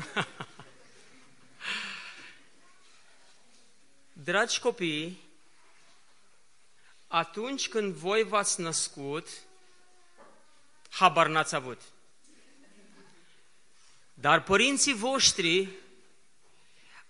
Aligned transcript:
Dragi 4.12 4.60
copii, 4.60 5.20
atunci 7.06 7.68
când 7.68 7.94
voi 7.94 8.22
v-ați 8.22 8.60
născut, 8.60 9.28
habar 10.90 11.26
n-ați 11.26 11.54
avut. 11.54 11.80
Dar 14.14 14.42
părinții 14.42 14.94
voștri 14.94 15.68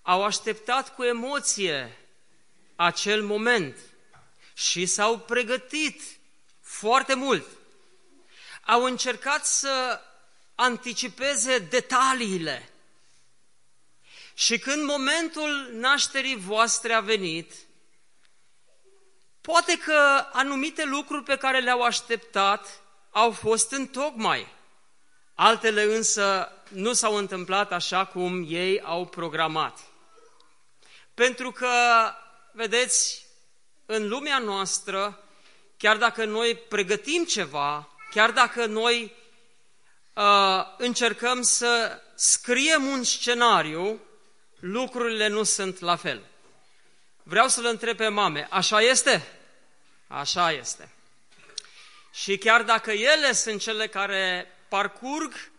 au 0.02 0.24
așteptat 0.24 0.94
cu 0.94 1.02
emoție 1.02 1.96
acel 2.76 3.22
moment 3.22 3.76
și 4.54 4.86
s-au 4.86 5.18
pregătit 5.18 6.02
foarte 6.60 7.14
mult. 7.14 7.46
Au 8.66 8.84
încercat 8.84 9.46
să 9.46 10.00
anticipeze 10.54 11.58
detaliile. 11.58 12.69
Și 14.40 14.58
când 14.58 14.84
momentul 14.84 15.70
nașterii 15.72 16.36
voastre 16.36 16.92
a 16.92 17.00
venit, 17.00 17.52
poate 19.40 19.78
că 19.78 20.26
anumite 20.32 20.84
lucruri 20.84 21.22
pe 21.22 21.36
care 21.36 21.60
le-au 21.60 21.82
așteptat 21.82 22.82
au 23.10 23.30
fost 23.30 23.72
în 23.72 23.86
tocmai. 23.86 24.46
Altele 25.34 25.82
însă 25.82 26.52
nu 26.68 26.92
s-au 26.92 27.16
întâmplat 27.16 27.72
așa 27.72 28.04
cum 28.04 28.44
ei 28.48 28.80
au 28.80 29.06
programat. 29.06 29.78
Pentru 31.14 31.50
că, 31.50 31.70
vedeți, 32.52 33.26
în 33.86 34.08
lumea 34.08 34.38
noastră, 34.38 35.24
chiar 35.76 35.96
dacă 35.96 36.24
noi 36.24 36.56
pregătim 36.56 37.24
ceva, 37.24 37.88
chiar 38.10 38.30
dacă 38.30 38.66
noi 38.66 39.14
uh, 40.14 40.64
încercăm 40.78 41.42
să 41.42 42.02
scriem 42.14 42.86
un 42.86 43.02
scenariu, 43.02 44.00
lucrurile 44.60 45.26
nu 45.26 45.42
sunt 45.42 45.80
la 45.80 45.96
fel. 45.96 46.22
Vreau 47.22 47.48
să-l 47.48 47.64
întreb 47.64 47.96
pe 47.96 48.08
mame, 48.08 48.46
așa 48.50 48.80
este? 48.80 49.28
Așa 50.06 50.52
este. 50.52 50.92
Și 52.12 52.38
chiar 52.38 52.62
dacă 52.62 52.90
ele 52.90 53.32
sunt 53.32 53.60
cele 53.60 53.88
care 53.88 54.46
parcurg 54.68 55.50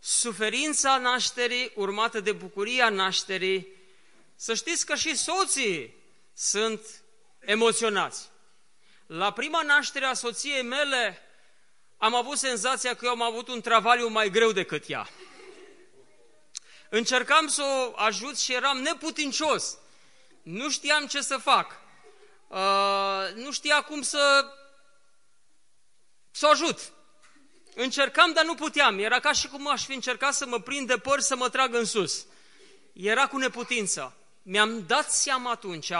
suferința 0.00 0.98
nașterii 0.98 1.72
urmată 1.74 2.20
de 2.20 2.32
bucuria 2.32 2.88
nașterii, 2.88 3.68
să 4.36 4.54
știți 4.54 4.86
că 4.86 4.94
și 4.94 5.16
soții 5.16 5.94
sunt 6.34 6.80
emoționați. 7.38 8.28
La 9.06 9.32
prima 9.32 9.62
naștere 9.62 10.04
a 10.04 10.14
soției 10.14 10.62
mele 10.62 11.18
am 11.96 12.14
avut 12.14 12.38
senzația 12.38 12.94
că 12.94 13.04
eu 13.04 13.10
am 13.10 13.22
avut 13.22 13.48
un 13.48 13.60
travaliu 13.60 14.08
mai 14.08 14.30
greu 14.30 14.52
decât 14.52 14.88
ea. 14.88 15.08
Încercam 16.94 17.46
să 17.46 17.62
o 17.62 17.92
ajut 17.96 18.38
și 18.38 18.52
eram 18.52 18.78
neputincios. 18.78 19.78
Nu 20.42 20.70
știam 20.70 21.06
ce 21.06 21.20
să 21.20 21.36
fac. 21.36 21.80
Uh, 22.48 23.34
nu 23.34 23.52
știa 23.52 23.82
cum 23.82 24.02
să, 24.02 24.44
să 26.30 26.46
o 26.46 26.50
ajut. 26.50 26.92
Încercam, 27.74 28.32
dar 28.32 28.44
nu 28.44 28.54
puteam. 28.54 28.98
Era 28.98 29.20
ca 29.20 29.32
și 29.32 29.48
cum 29.48 29.70
aș 29.70 29.84
fi 29.84 29.92
încercat 29.92 30.34
să 30.34 30.46
mă 30.46 30.60
prind 30.60 30.86
de 30.86 30.98
păr 30.98 31.20
să 31.20 31.36
mă 31.36 31.48
trag 31.48 31.74
în 31.74 31.84
sus. 31.84 32.26
Era 32.92 33.26
cu 33.26 33.36
neputință. 33.36 34.16
Mi-am 34.42 34.86
dat 34.86 35.10
seama 35.10 35.50
atunci 35.50 35.92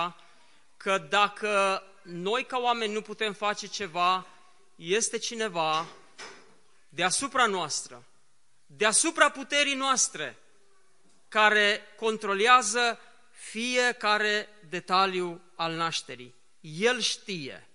că 0.76 0.99
dacă 1.09 1.82
noi 2.03 2.47
ca 2.47 2.59
oameni 2.59 2.93
nu 2.93 3.03
putem 3.03 3.32
face 3.32 3.66
ceva, 3.66 4.26
este 4.76 5.19
cineva 5.19 5.87
deasupra 6.88 7.47
noastră, 7.47 8.05
deasupra 8.66 9.28
puterii 9.28 9.75
noastre, 9.75 10.38
care 11.34 11.83
controlează 11.97 12.99
fiecare 13.31 14.49
detaliu 14.69 15.41
al 15.56 15.72
nașterii. 15.72 16.34
El 16.61 17.00
știe. 17.00 17.69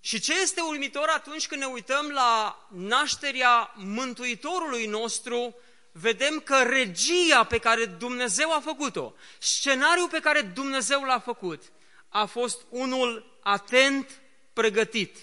Și 0.00 0.20
ce 0.20 0.40
este 0.40 0.60
uimitor 0.60 1.08
atunci 1.08 1.46
când 1.46 1.60
ne 1.60 1.66
uităm 1.66 2.08
la 2.08 2.58
nașterea 2.70 3.72
Mântuitorului 3.76 4.86
nostru, 4.86 5.56
vedem 5.92 6.40
că 6.40 6.62
regia 6.62 7.44
pe 7.44 7.58
care 7.58 7.84
Dumnezeu 7.84 8.52
a 8.52 8.60
făcut-o, 8.60 9.14
scenariul 9.38 10.08
pe 10.08 10.20
care 10.20 10.40
Dumnezeu 10.40 11.02
l-a 11.02 11.18
făcut, 11.18 11.62
a 12.08 12.24
fost 12.24 12.60
unul 12.68 13.38
atent 13.42 14.20
pregătit. 14.52 15.16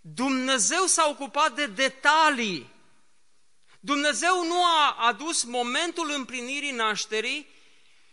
Dumnezeu 0.00 0.84
s-a 0.84 1.08
ocupat 1.08 1.54
de 1.54 1.66
detalii. 1.66 2.74
Dumnezeu 3.86 4.44
nu 4.44 4.64
a 4.64 4.96
adus 4.98 5.42
momentul 5.42 6.10
împlinirii 6.10 6.70
nașterii 6.70 7.46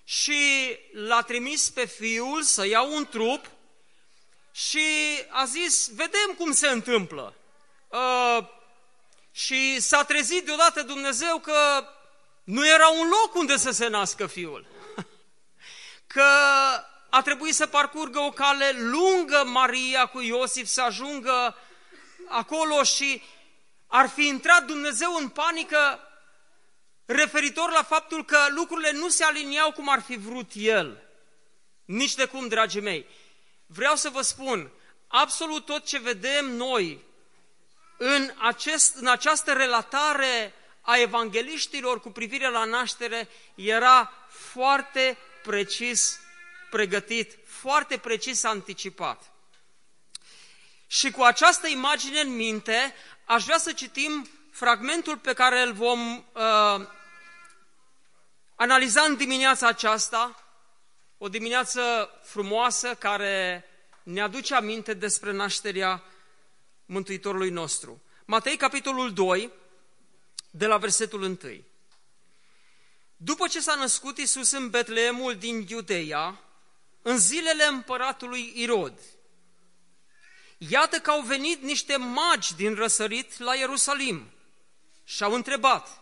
și 0.03 0.41
l-a 0.93 1.21
trimis 1.21 1.69
pe 1.69 1.85
fiul 1.85 2.41
să 2.41 2.65
ia 2.65 2.81
un 2.81 3.07
trup 3.07 3.45
și 4.51 4.85
a 5.29 5.45
zis, 5.45 5.89
vedem 5.93 6.33
cum 6.37 6.51
se 6.51 6.67
întâmplă. 6.67 7.35
Uh, 7.87 8.45
și 9.31 9.79
s-a 9.79 10.03
trezit 10.03 10.45
deodată 10.45 10.81
Dumnezeu 10.81 11.39
că 11.39 11.87
nu 12.43 12.67
era 12.67 12.87
un 12.87 13.07
loc 13.07 13.35
unde 13.35 13.57
să 13.57 13.71
se 13.71 13.87
nască 13.87 14.27
fiul. 14.27 14.65
Că 16.13 16.27
a 17.09 17.21
trebuit 17.21 17.55
să 17.55 17.67
parcurgă 17.67 18.19
o 18.19 18.31
cale 18.31 18.71
lungă 18.77 19.43
Maria 19.45 20.05
cu 20.05 20.21
Iosif 20.21 20.67
să 20.67 20.81
ajungă 20.81 21.57
acolo 22.27 22.83
și 22.83 23.21
ar 23.95 24.09
fi 24.09 24.27
intrat 24.27 24.65
Dumnezeu 24.65 25.15
în 25.15 25.29
panică 25.29 25.99
referitor 27.05 27.71
la 27.71 27.83
faptul 27.83 28.25
că 28.25 28.37
lucrurile 28.49 28.91
nu 28.91 29.09
se 29.09 29.23
aliniau 29.23 29.71
cum 29.71 29.89
ar 29.89 30.01
fi 30.01 30.17
vrut 30.17 30.51
El. 30.53 31.03
Nici 31.85 32.15
de 32.15 32.25
cum, 32.25 32.47
dragii 32.47 32.81
mei. 32.81 33.05
Vreau 33.65 33.95
să 33.95 34.09
vă 34.09 34.21
spun, 34.21 34.71
absolut 35.07 35.65
tot 35.65 35.85
ce 35.85 35.99
vedem 35.99 36.45
noi 36.45 37.03
în, 37.97 38.31
acest, 38.37 38.95
în 38.95 39.07
această 39.07 39.53
relatare 39.53 40.53
a 40.81 40.97
evangeliștilor 40.97 41.99
cu 41.99 42.11
privire 42.11 42.49
la 42.49 42.63
naștere 42.63 43.29
era 43.55 44.11
foarte 44.29 45.17
precis 45.43 46.19
pregătit, 46.69 47.37
foarte 47.45 47.97
precis 47.97 48.43
anticipat. 48.43 49.33
Și 50.87 51.11
cu 51.11 51.21
această 51.21 51.67
imagine 51.67 52.19
în 52.19 52.35
minte, 52.35 52.95
aș 53.25 53.43
vrea 53.43 53.57
să 53.57 53.71
citim 53.71 54.27
fragmentul 54.51 55.17
pe 55.17 55.33
care 55.33 55.61
îl 55.61 55.73
vom 55.73 56.17
uh, 56.17 56.87
analiza 58.55 59.01
în 59.01 59.15
dimineața 59.15 59.67
aceasta, 59.67 60.43
o 61.17 61.29
dimineață 61.29 62.09
frumoasă 62.23 62.95
care 62.95 63.65
ne 64.03 64.21
aduce 64.21 64.55
aminte 64.55 64.93
despre 64.93 65.31
nașterea 65.31 66.03
Mântuitorului 66.85 67.49
nostru. 67.49 68.01
Matei, 68.25 68.57
capitolul 68.57 69.13
2, 69.13 69.51
de 70.49 70.65
la 70.65 70.77
versetul 70.77 71.21
1. 71.21 71.37
După 73.17 73.47
ce 73.47 73.61
s-a 73.61 73.75
născut 73.75 74.17
Isus 74.17 74.51
în 74.51 74.69
Betleemul 74.69 75.35
din 75.35 75.65
Iudeia, 75.67 76.39
în 77.01 77.17
zilele 77.17 77.65
împăratului 77.65 78.51
Irod, 78.55 78.99
iată 80.69 80.99
că 80.99 81.11
au 81.11 81.21
venit 81.21 81.61
niște 81.61 81.95
magi 81.95 82.55
din 82.55 82.75
răsărit 82.75 83.39
la 83.39 83.55
Ierusalim 83.55 84.31
și 85.03 85.23
au 85.23 85.33
întrebat, 85.33 86.01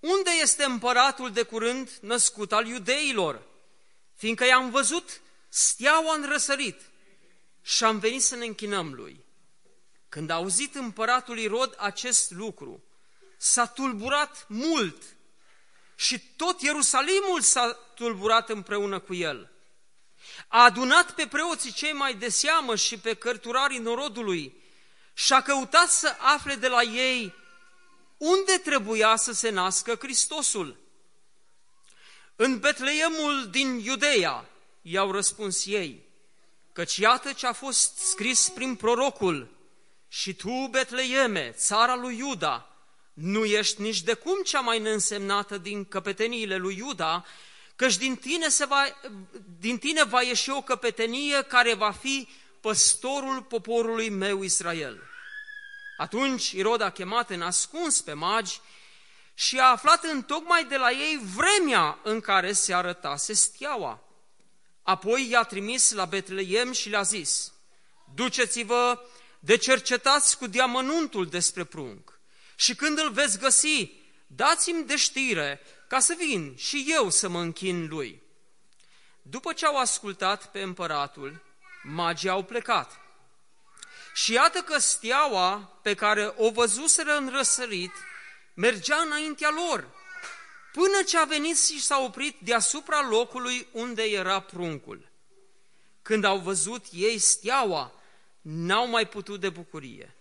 unde 0.00 0.30
este 0.40 0.64
împăratul 0.64 1.30
de 1.30 1.42
curând 1.42 1.90
născut 2.00 2.52
al 2.52 2.66
iudeilor? 2.66 3.42
Fiindcă 4.14 4.44
i-am 4.44 4.70
văzut 4.70 5.20
steaua 5.48 6.14
în 6.14 6.28
răsărit 6.28 6.80
și 7.62 7.84
am 7.84 7.98
venit 7.98 8.22
să 8.22 8.36
ne 8.36 8.44
închinăm 8.44 8.94
lui. 8.94 9.24
Când 10.08 10.30
a 10.30 10.34
auzit 10.34 10.74
împăratul 10.74 11.38
Irod 11.38 11.74
acest 11.78 12.30
lucru, 12.30 12.84
s-a 13.36 13.66
tulburat 13.66 14.44
mult 14.48 15.02
și 15.94 16.20
tot 16.36 16.60
Ierusalimul 16.60 17.40
s-a 17.40 17.72
tulburat 17.72 18.48
împreună 18.48 18.98
cu 19.00 19.14
el. 19.14 19.50
A 20.48 20.64
adunat 20.64 21.14
pe 21.14 21.26
preoții 21.26 21.72
cei 21.72 21.92
mai 21.92 22.14
de 22.14 22.28
seamă 22.28 22.76
și 22.76 22.98
pe 22.98 23.14
cărturarii 23.14 23.78
norodului 23.78 24.62
și 25.14 25.32
a 25.32 25.42
căutat 25.42 25.88
să 25.88 26.16
afle 26.18 26.54
de 26.54 26.68
la 26.68 26.82
ei 26.82 27.34
unde 28.16 28.52
trebuia 28.64 29.16
să 29.16 29.32
se 29.32 29.50
nască 29.50 29.94
Hristosul? 29.94 30.76
În 32.36 32.58
Betleemul 32.58 33.48
din 33.50 33.78
Iudeea, 33.78 34.48
i-au 34.82 35.10
răspuns 35.10 35.66
ei, 35.66 36.04
căci 36.72 36.96
iată 36.96 37.32
ce 37.32 37.46
a 37.46 37.52
fost 37.52 37.96
scris 37.98 38.48
prin 38.48 38.74
prorocul, 38.74 39.58
și 40.08 40.34
tu, 40.34 40.68
Betleeme, 40.70 41.50
țara 41.50 41.94
lui 41.94 42.16
Iuda, 42.16 42.76
nu 43.12 43.44
ești 43.44 43.80
nici 43.80 44.02
de 44.02 44.14
cum 44.14 44.42
cea 44.42 44.60
mai 44.60 44.78
neînsemnată 44.78 45.58
din 45.58 45.84
căpeteniile 45.84 46.56
lui 46.56 46.76
Iuda, 46.76 47.24
căci 47.80 47.96
din 47.96 48.16
tine, 48.16 48.48
se 48.48 48.64
va, 48.64 48.86
din 49.58 49.78
tine 49.78 50.04
va 50.04 50.22
ieși 50.22 50.50
o 50.50 50.62
căpetenie 50.62 51.42
care 51.42 51.74
va 51.74 51.90
fi 51.92 52.28
păstorul 52.60 53.42
poporului 53.42 54.08
meu 54.08 54.42
Israel. 54.42 55.02
Atunci 55.96 56.50
Irod 56.50 56.80
a 56.80 56.90
chemat 56.90 57.30
în 57.30 57.42
ascuns 57.42 58.00
pe 58.00 58.12
magi 58.12 58.60
și 59.34 59.58
a 59.58 59.64
aflat 59.64 60.04
în 60.04 60.22
tocmai 60.22 60.64
de 60.64 60.76
la 60.76 60.90
ei 60.90 61.20
vremea 61.34 61.98
în 62.02 62.20
care 62.20 62.52
se 62.52 62.74
arătase 62.74 63.32
steaua. 63.32 64.02
Apoi 64.82 65.28
i-a 65.28 65.42
trimis 65.42 65.92
la 65.92 66.04
Betleem 66.04 66.72
și 66.72 66.88
le-a 66.88 67.02
zis, 67.02 67.52
duceți-vă 68.14 69.00
de 69.38 69.56
cercetați 69.56 70.38
cu 70.38 70.46
diamănuntul 70.46 71.26
despre 71.26 71.64
prunc 71.64 72.20
și 72.56 72.74
când 72.74 72.98
îl 72.98 73.10
veți 73.10 73.38
găsi, 73.38 73.92
dați-mi 74.26 74.84
de 74.84 74.96
știre 74.96 75.60
ca 75.90 76.00
să 76.00 76.14
vin 76.18 76.54
și 76.56 76.84
eu 76.88 77.10
să 77.10 77.28
mă 77.28 77.40
închin 77.40 77.86
lui. 77.88 78.22
După 79.22 79.52
ce 79.52 79.66
au 79.66 79.76
ascultat 79.76 80.50
pe 80.50 80.60
împăratul, 80.60 81.42
magii 81.82 82.28
au 82.28 82.42
plecat. 82.42 83.00
Și 84.14 84.32
iată 84.32 84.60
că 84.60 84.78
steaua 84.78 85.78
pe 85.82 85.94
care 85.94 86.34
o 86.36 86.50
văzuseră 86.50 87.16
în 87.16 87.28
răsărit 87.28 87.92
mergea 88.54 88.96
înaintea 88.96 89.50
lor, 89.50 89.88
până 90.72 91.02
ce 91.06 91.18
a 91.18 91.24
venit 91.24 91.58
și 91.58 91.82
s-a 91.82 91.98
oprit 91.98 92.36
deasupra 92.40 93.06
locului 93.08 93.66
unde 93.72 94.02
era 94.02 94.40
pruncul. 94.40 95.08
Când 96.02 96.24
au 96.24 96.38
văzut 96.38 96.84
ei 96.92 97.18
steaua, 97.18 97.92
n-au 98.40 98.88
mai 98.88 99.08
putut 99.08 99.40
de 99.40 99.48
bucurie. 99.48 100.14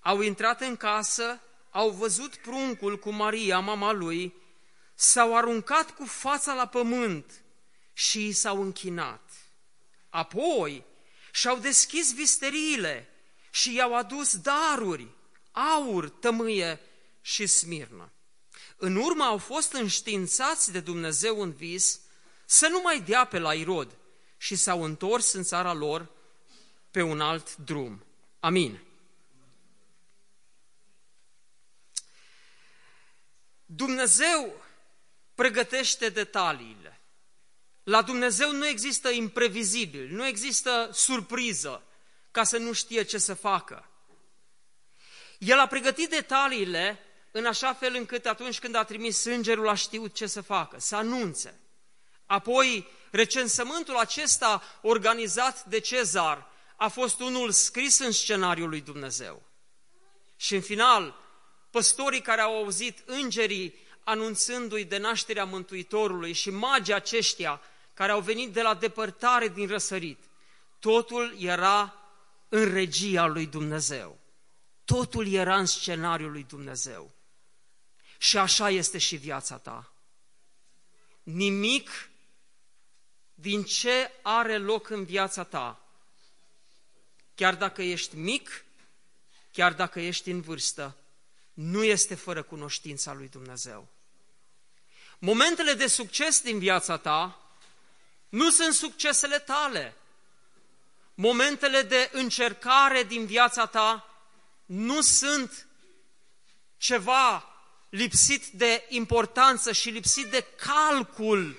Au 0.00 0.20
intrat 0.20 0.60
în 0.60 0.76
casă, 0.76 1.40
au 1.70 1.90
văzut 1.90 2.36
pruncul 2.36 2.98
cu 2.98 3.10
Maria, 3.10 3.58
mama 3.58 3.92
lui, 3.92 4.39
s-au 5.00 5.36
aruncat 5.36 5.90
cu 5.90 6.04
fața 6.04 6.54
la 6.54 6.66
pământ 6.66 7.42
și 7.92 8.32
s-au 8.32 8.62
închinat. 8.62 9.30
Apoi 10.08 10.84
și-au 11.32 11.58
deschis 11.58 12.14
visteriile 12.14 13.08
și 13.50 13.74
i-au 13.74 13.96
adus 13.96 14.36
daruri, 14.36 15.08
aur, 15.50 16.08
tămâie 16.08 16.80
și 17.20 17.46
smirnă. 17.46 18.12
În 18.76 18.96
urmă 18.96 19.24
au 19.24 19.38
fost 19.38 19.72
înștiințați 19.72 20.72
de 20.72 20.80
Dumnezeu 20.80 21.40
în 21.40 21.52
vis 21.52 22.00
să 22.46 22.68
nu 22.68 22.80
mai 22.80 23.00
dea 23.00 23.24
pe 23.24 23.38
la 23.38 23.54
Irod 23.54 23.96
și 24.36 24.56
s-au 24.56 24.82
întors 24.82 25.32
în 25.32 25.42
țara 25.42 25.72
lor 25.72 26.10
pe 26.90 27.02
un 27.02 27.20
alt 27.20 27.56
drum. 27.56 28.04
Amin. 28.40 28.80
Dumnezeu 33.64 34.68
pregătește 35.40 36.08
detaliile. 36.08 37.00
La 37.82 38.02
Dumnezeu 38.02 38.52
nu 38.52 38.66
există 38.66 39.08
imprevizibil, 39.08 40.08
nu 40.10 40.26
există 40.26 40.90
surpriză 40.92 41.82
ca 42.30 42.44
să 42.44 42.56
nu 42.56 42.72
știe 42.72 43.02
ce 43.02 43.18
să 43.18 43.34
facă. 43.34 43.90
El 45.38 45.58
a 45.58 45.66
pregătit 45.66 46.10
detaliile 46.10 46.98
în 47.30 47.46
așa 47.46 47.74
fel 47.74 47.94
încât 47.94 48.26
atunci 48.26 48.58
când 48.58 48.74
a 48.74 48.84
trimis 48.84 49.24
îngerul 49.24 49.68
a 49.68 49.74
știut 49.74 50.14
ce 50.14 50.26
să 50.26 50.40
facă, 50.40 50.78
să 50.78 50.96
anunțe. 50.96 51.60
Apoi, 52.26 52.88
recensământul 53.10 53.96
acesta 53.96 54.62
organizat 54.82 55.64
de 55.64 55.78
Cezar 55.78 56.50
a 56.76 56.88
fost 56.88 57.20
unul 57.20 57.50
scris 57.50 57.98
în 57.98 58.12
scenariul 58.12 58.68
lui 58.68 58.80
Dumnezeu. 58.80 59.42
Și 60.36 60.54
în 60.54 60.60
final, 60.60 61.14
păstorii 61.70 62.20
care 62.20 62.40
au 62.40 62.56
auzit 62.56 63.02
îngerii 63.06 63.88
anunțându-i 64.04 64.84
de 64.84 64.98
nașterea 64.98 65.44
Mântuitorului 65.44 66.32
și 66.32 66.50
magii 66.50 66.94
aceștia 66.94 67.60
care 67.94 68.12
au 68.12 68.20
venit 68.20 68.52
de 68.52 68.62
la 68.62 68.74
depărtare 68.74 69.48
din 69.48 69.66
răsărit, 69.66 70.18
totul 70.78 71.34
era 71.38 71.94
în 72.48 72.72
regia 72.72 73.26
lui 73.26 73.46
Dumnezeu. 73.46 74.18
Totul 74.84 75.32
era 75.32 75.58
în 75.58 75.66
scenariul 75.66 76.30
lui 76.30 76.44
Dumnezeu. 76.44 77.10
Și 78.18 78.38
așa 78.38 78.70
este 78.70 78.98
și 78.98 79.16
viața 79.16 79.56
ta. 79.56 79.92
Nimic 81.22 82.10
din 83.34 83.64
ce 83.64 84.10
are 84.22 84.58
loc 84.58 84.88
în 84.88 85.04
viața 85.04 85.44
ta, 85.44 85.84
chiar 87.34 87.56
dacă 87.56 87.82
ești 87.82 88.16
mic, 88.16 88.64
chiar 89.52 89.72
dacă 89.72 90.00
ești 90.00 90.30
în 90.30 90.40
vârstă, 90.40 90.96
nu 91.60 91.84
este 91.84 92.14
fără 92.14 92.42
cunoștința 92.42 93.12
lui 93.12 93.28
Dumnezeu. 93.28 93.88
Momentele 95.18 95.72
de 95.72 95.86
succes 95.86 96.40
din 96.40 96.58
viața 96.58 96.96
ta 96.96 97.50
nu 98.28 98.50
sunt 98.50 98.74
succesele 98.74 99.38
tale. 99.38 99.96
Momentele 101.14 101.82
de 101.82 102.10
încercare 102.12 103.02
din 103.02 103.26
viața 103.26 103.66
ta 103.66 104.20
nu 104.66 105.00
sunt 105.00 105.66
ceva 106.76 107.44
lipsit 107.88 108.46
de 108.46 108.86
importanță 108.88 109.72
și 109.72 109.90
lipsit 109.90 110.26
de 110.30 110.46
calcul 110.56 111.56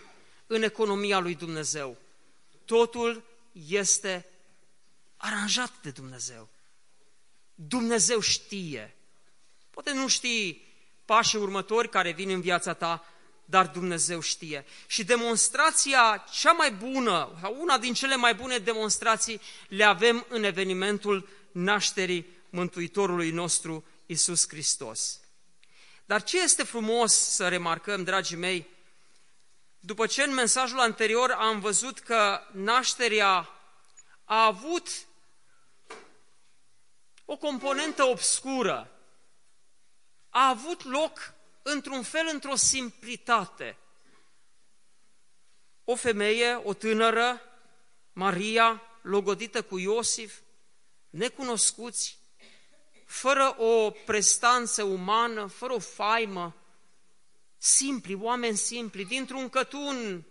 în 0.48 0.64
economia 0.64 1.20
lui 1.20 1.36
Dumnezeu. 1.36 1.98
Totul 2.66 3.24
este 3.68 4.26
aranjat 5.18 5.72
de 5.82 5.92
Dumnezeu. 5.92 6.50
Dumnezeu 7.56 8.20
știe. 8.20 8.96
Poate 9.84 10.00
nu 10.00 10.08
știi 10.08 10.68
pașii 11.06 11.40
următori 11.40 11.90
care 11.90 12.12
vin 12.12 12.30
în 12.30 12.42
viața 12.42 12.74
ta, 12.74 13.06
dar 13.46 13.68
Dumnezeu 13.68 14.20
știe. 14.20 14.66
Și 14.88 15.04
demonstrația 15.04 16.26
cea 16.32 16.52
mai 16.52 16.72
bună, 16.72 17.40
una 17.60 17.78
din 17.78 17.94
cele 17.94 18.16
mai 18.16 18.36
bune 18.36 18.58
demonstrații, 18.58 19.42
le 19.68 19.84
avem 19.84 20.26
în 20.30 20.44
evenimentul 20.44 21.30
nașterii 21.52 22.26
Mântuitorului 22.50 23.32
nostru, 23.32 23.86
Isus 24.06 24.48
Hristos. 24.48 25.20
Dar 26.06 26.24
ce 26.24 26.42
este 26.42 26.64
frumos 26.64 27.14
să 27.14 27.48
remarcăm, 27.48 28.04
dragii 28.04 28.38
mei, 28.38 28.68
după 29.80 30.06
ce 30.06 30.24
în 30.24 30.34
mesajul 30.34 30.80
anterior 30.80 31.32
am 31.32 31.60
văzut 31.60 32.00
că 32.00 32.40
nașterea 32.52 33.50
a 34.26 34.46
avut 34.46 34.88
o 37.26 37.38
componentă 37.38 38.04
obscură, 38.04 38.92
a 40.32 40.48
avut 40.48 40.84
loc 40.84 41.34
într-un 41.62 42.04
fel, 42.04 42.30
într-o 42.32 42.56
simplitate. 42.56 43.78
O 45.84 45.96
femeie, 45.96 46.62
o 46.64 46.74
tânără, 46.74 47.42
Maria, 48.14 48.82
logodită 49.02 49.62
cu 49.62 49.78
Iosif, 49.78 50.40
necunoscuți, 51.10 52.20
fără 53.06 53.56
o 53.58 53.90
prestanță 53.90 54.84
umană, 54.84 55.46
fără 55.46 55.74
o 55.74 55.80
faimă, 55.80 56.56
simpli, 57.58 58.14
oameni 58.14 58.58
simpli, 58.58 59.06
dintr-un 59.06 59.50
cătun, 59.50 60.26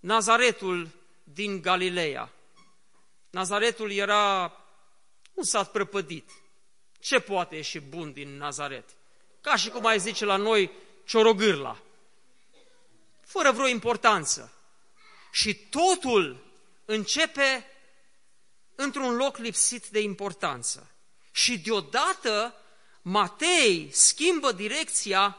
Nazaretul 0.00 0.88
din 1.24 1.60
Galileea. 1.60 2.32
Nazaretul 3.30 3.92
era 3.92 4.52
un 5.34 5.44
sat 5.44 5.70
prăpădit. 5.70 6.30
Ce 7.00 7.20
poate 7.20 7.56
ieși 7.56 7.80
bun 7.80 8.12
din 8.12 8.36
Nazaret? 8.36 8.97
Ca 9.48 9.56
și 9.56 9.68
cum 9.68 9.86
ai 9.86 9.98
zice 9.98 10.24
la 10.24 10.36
noi, 10.36 10.70
ciorogârla. 11.04 11.78
Fără 13.24 13.52
vreo 13.52 13.66
importanță. 13.66 14.52
Și 15.32 15.54
totul 15.54 16.44
începe 16.84 17.66
într-un 18.74 19.16
loc 19.16 19.36
lipsit 19.36 19.86
de 19.86 20.00
importanță. 20.00 20.90
Și 21.30 21.58
deodată 21.58 22.54
Matei 23.02 23.88
schimbă 23.92 24.52
direcția 24.52 25.36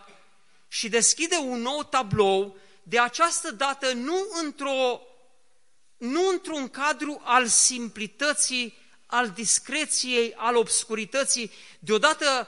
și 0.68 0.90
deschide 0.90 1.36
un 1.36 1.62
nou 1.62 1.84
tablou, 1.84 2.58
de 2.84 3.00
această 3.00 3.52
dată 3.52 3.92
nu, 3.92 4.28
într-o, 4.44 5.02
nu 5.98 6.30
într-un 6.30 6.70
cadru 6.70 7.22
al 7.24 7.48
simplității, 7.48 8.78
al 9.06 9.30
discreției, 9.30 10.34
al 10.34 10.56
obscurității, 10.56 11.52
deodată 11.80 12.48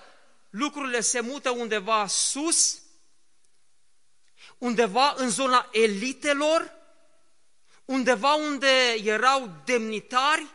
lucrurile 0.52 1.00
se 1.00 1.20
mută 1.20 1.50
undeva 1.50 2.08
sus, 2.08 2.82
undeva 4.58 5.14
în 5.18 5.30
zona 5.30 5.70
elitelor, 5.72 6.74
undeva 7.86 8.34
unde 8.34 8.96
erau 9.04 9.62
demnitari, 9.66 10.48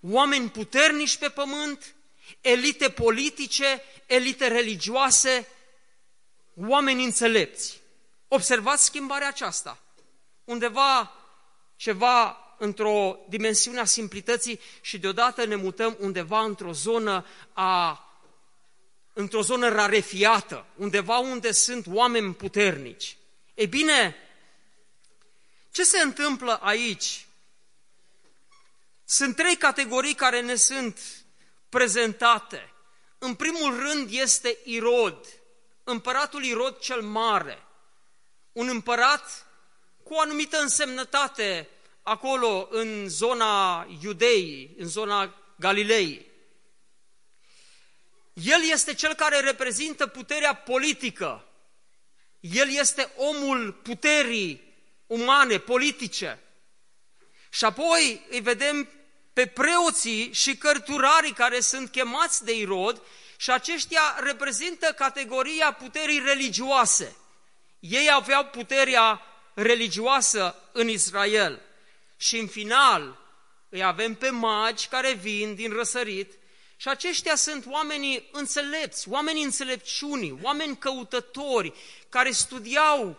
oameni 0.00 0.50
puternici 0.50 1.16
pe 1.16 1.28
pământ, 1.28 1.94
elite 2.40 2.90
politice, 2.90 3.82
elite 4.06 4.48
religioase, 4.48 5.48
oameni 6.54 7.04
înțelepți. 7.04 7.80
Observați 8.28 8.84
schimbarea 8.84 9.28
aceasta. 9.28 9.82
Undeva 10.44 11.12
ceva 11.76 12.36
într-o 12.58 13.18
dimensiune 13.28 13.80
a 13.80 13.84
simplității 13.84 14.60
și 14.80 14.98
deodată 14.98 15.44
ne 15.44 15.54
mutăm 15.54 15.96
undeva 16.00 16.42
într-o 16.42 16.72
zonă 16.72 17.26
a 17.52 18.06
într-o 19.12 19.42
zonă 19.42 19.68
rarefiată, 19.68 20.66
undeva 20.76 21.18
unde 21.18 21.52
sunt 21.52 21.86
oameni 21.86 22.34
puternici. 22.34 23.16
E 23.54 23.66
bine, 23.66 24.16
ce 25.70 25.82
se 25.84 26.00
întâmplă 26.00 26.58
aici? 26.62 27.26
Sunt 29.04 29.36
trei 29.36 29.56
categorii 29.56 30.14
care 30.14 30.40
ne 30.40 30.54
sunt 30.54 31.00
prezentate. 31.68 32.72
În 33.18 33.34
primul 33.34 33.78
rând 33.78 34.08
este 34.10 34.58
Irod, 34.64 35.26
împăratul 35.84 36.44
Irod 36.44 36.78
cel 36.78 37.02
mare, 37.02 37.62
un 38.52 38.68
împărat 38.68 39.46
cu 40.02 40.14
o 40.14 40.20
anumită 40.20 40.58
însemnătate 40.58 41.68
acolo 42.02 42.68
în 42.70 43.08
zona 43.08 43.86
Iudeii, 44.02 44.74
în 44.78 44.88
zona 44.88 45.34
Galilei. 45.58 46.31
El 48.32 48.70
este 48.70 48.94
cel 48.94 49.14
care 49.14 49.40
reprezintă 49.40 50.06
puterea 50.06 50.54
politică. 50.54 51.46
El 52.40 52.68
este 52.70 53.12
omul 53.16 53.72
puterii 53.72 54.74
umane, 55.06 55.58
politice. 55.58 56.40
Și 57.50 57.64
apoi 57.64 58.26
îi 58.30 58.40
vedem 58.40 58.88
pe 59.32 59.46
preoții 59.46 60.32
și 60.32 60.56
cărturarii 60.56 61.32
care 61.32 61.60
sunt 61.60 61.90
chemați 61.90 62.44
de 62.44 62.56
Irod 62.56 63.02
și 63.36 63.50
aceștia 63.50 64.16
reprezintă 64.20 64.92
categoria 64.92 65.72
puterii 65.72 66.22
religioase. 66.24 67.16
Ei 67.78 68.08
aveau 68.12 68.44
puterea 68.44 69.22
religioasă 69.54 70.54
în 70.72 70.88
Israel. 70.88 71.60
Și 72.16 72.38
în 72.38 72.46
final 72.46 73.18
îi 73.68 73.82
avem 73.82 74.14
pe 74.14 74.30
magi 74.30 74.88
care 74.88 75.12
vin 75.12 75.54
din 75.54 75.72
răsărit 75.72 76.32
și 76.82 76.88
aceștia 76.88 77.34
sunt 77.34 77.66
oamenii 77.66 78.28
înțelepți, 78.32 79.08
oamenii 79.08 79.44
înțelepciunii, 79.44 80.38
oameni 80.42 80.76
căutători 80.78 81.74
care 82.08 82.30
studiau 82.30 83.18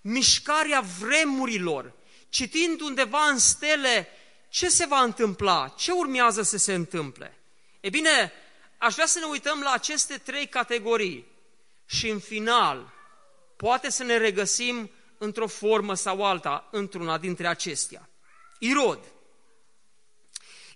mișcarea 0.00 0.80
vremurilor, 0.80 1.92
citind 2.28 2.80
undeva 2.80 3.26
în 3.26 3.38
stele 3.38 4.08
ce 4.48 4.68
se 4.68 4.86
va 4.86 5.00
întâmpla, 5.00 5.74
ce 5.76 5.92
urmează 5.92 6.42
să 6.42 6.56
se 6.56 6.74
întâmple. 6.74 7.38
E 7.80 7.88
bine, 7.88 8.32
aș 8.78 8.94
vrea 8.94 9.06
să 9.06 9.18
ne 9.18 9.24
uităm 9.24 9.60
la 9.60 9.70
aceste 9.70 10.16
trei 10.18 10.46
categorii 10.46 11.26
și 11.84 12.08
în 12.08 12.18
final 12.18 12.92
poate 13.56 13.90
să 13.90 14.02
ne 14.02 14.16
regăsim 14.16 14.90
într-o 15.18 15.46
formă 15.46 15.94
sau 15.94 16.24
alta, 16.24 16.68
într-una 16.70 17.18
dintre 17.18 17.46
acestea. 17.46 18.08
Irod. 18.58 19.00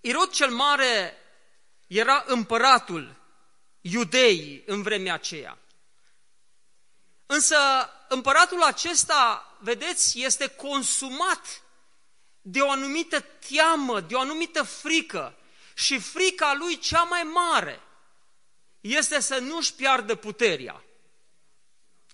Irod 0.00 0.30
cel 0.30 0.50
mare 0.50 1.14
era 1.90 2.25
împăratul 2.26 3.16
iudeii 3.80 4.62
în 4.66 4.82
vremea 4.82 5.14
aceea. 5.14 5.59
Însă 7.26 7.56
împăratul 8.09 8.62
acesta, 8.62 9.54
vedeți, 9.61 10.23
este 10.23 10.47
consumat 10.47 11.62
de 12.40 12.61
o 12.61 12.70
anumită 12.70 13.20
teamă, 13.20 14.00
de 14.00 14.14
o 14.14 14.20
anumită 14.20 14.62
frică. 14.62 15.37
Și 15.75 15.99
frica 15.99 16.54
lui 16.59 16.78
cea 16.78 17.02
mai 17.02 17.23
mare 17.23 17.80
este 18.80 19.20
să 19.20 19.38
nu-și 19.38 19.75
piardă 19.75 20.14
puterea. 20.14 20.82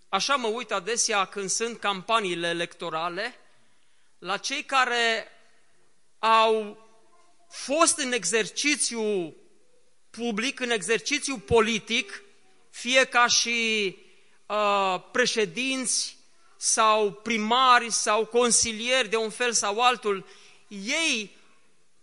Așa 0.09 0.37
mă 0.37 0.47
uit 0.47 0.73
adesea 0.73 1.25
când 1.25 1.51
sunt 1.51 1.81
campaniile 1.81 2.49
electorale, 2.49 3.39
la 4.19 4.37
cei 4.37 4.65
care 4.65 5.29
au 6.19 6.79
fost 7.49 7.99
în 7.99 8.13
exercițiu 8.13 9.37
public, 10.17 10.61
în 10.61 10.71
exercițiu 10.71 11.39
politic, 11.39 12.23
fie 12.71 13.05
ca 13.05 13.27
și 13.27 13.97
uh, 14.47 15.01
președinți 15.13 16.17
sau 16.57 17.13
primari 17.13 17.91
sau 17.91 18.25
consilieri 18.25 19.09
de 19.09 19.17
un 19.17 19.31
fel 19.31 19.53
sau 19.53 19.81
altul, 19.81 20.27
ei 20.69 21.37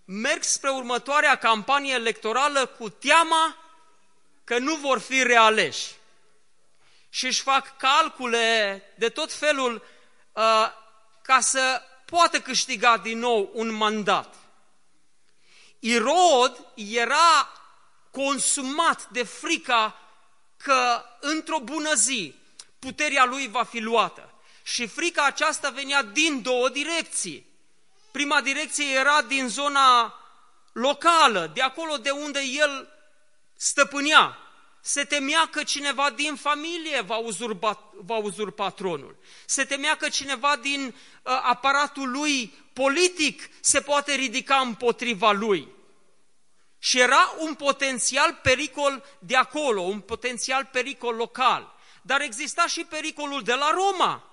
merg 0.06 0.44
spre 0.44 0.70
următoarea 0.70 1.36
campanie 1.36 1.94
electorală 1.94 2.66
cu 2.66 2.90
teama 2.90 3.58
că 4.44 4.58
nu 4.58 4.76
vor 4.76 5.00
fi 5.00 5.24
realeși. 5.24 5.92
Și 7.10 7.26
își 7.26 7.42
fac 7.42 7.78
calcule 7.78 8.82
de 8.96 9.10
tot 9.10 9.34
felul 9.34 9.74
uh, 10.32 10.68
ca 11.22 11.40
să 11.40 11.82
poată 12.06 12.40
câștiga 12.40 12.98
din 12.98 13.20
nou 13.20 13.50
un 13.54 13.72
mandat. 13.72 14.36
Irod 15.80 16.68
era 16.76 17.52
consumat 18.14 19.10
de 19.10 19.24
frica 19.24 20.00
că 20.58 21.04
într-o 21.20 21.60
bună 21.60 21.94
zi 21.94 22.36
puterea 22.80 23.26
lui 23.26 23.48
va 23.48 23.64
fi 23.64 23.80
luată. 23.80 24.34
Și 24.64 24.88
frica 24.88 25.26
aceasta 25.26 25.70
venea 25.70 26.04
din 26.04 26.42
două 26.42 26.70
direcții. 26.70 27.46
Prima 28.12 28.42
direcție 28.42 28.86
era 28.94 29.22
din 29.22 29.48
zona 29.48 30.20
locală, 30.72 31.52
de 31.54 31.62
acolo 31.62 31.98
de 31.98 32.10
unde 32.10 32.40
el 32.40 32.88
stăpânea. 33.56 34.38
Se 34.82 35.04
temea 35.04 35.48
că 35.52 35.64
cineva 35.64 36.10
din 36.10 36.36
familie 36.36 37.02
va 37.02 37.18
uzurpa, 37.18 37.94
va 37.94 38.16
uzurpa 38.16 38.70
tronul. 38.70 39.16
Se 39.46 39.64
temea 39.64 39.96
că 39.96 40.10
cineva 40.10 40.56
din 40.56 40.86
uh, 40.86 41.40
aparatul 41.44 42.12
lui 42.12 42.54
politic 42.74 43.50
se 43.60 43.82
poate 43.82 44.14
ridica 44.14 44.56
împotriva 44.56 45.32
lui. 45.32 45.68
Și 46.84 47.00
era 47.00 47.34
un 47.38 47.54
potențial 47.54 48.40
pericol 48.42 49.04
de 49.20 49.36
acolo, 49.36 49.82
un 49.82 50.00
potențial 50.00 50.70
pericol 50.72 51.16
local. 51.16 51.76
Dar 52.02 52.22
exista 52.22 52.68
și 52.68 52.86
pericolul 52.86 53.44
de 53.44 53.54
la 53.54 53.72
Roma, 53.72 54.24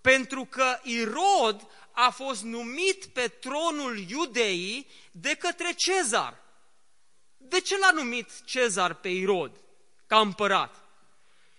pentru 0.00 0.44
că 0.44 0.78
Irod 0.82 1.68
a 1.92 2.10
fost 2.10 2.42
numit 2.42 3.06
pe 3.06 3.28
tronul 3.28 3.98
iudeii 3.98 4.90
de 5.10 5.34
către 5.34 5.72
Cezar. 5.72 6.42
De 7.36 7.60
ce 7.60 7.78
l-a 7.78 7.90
numit 7.90 8.44
Cezar 8.44 8.94
pe 8.94 9.08
Irod 9.08 9.52
ca 10.06 10.18
împărat? 10.18 10.84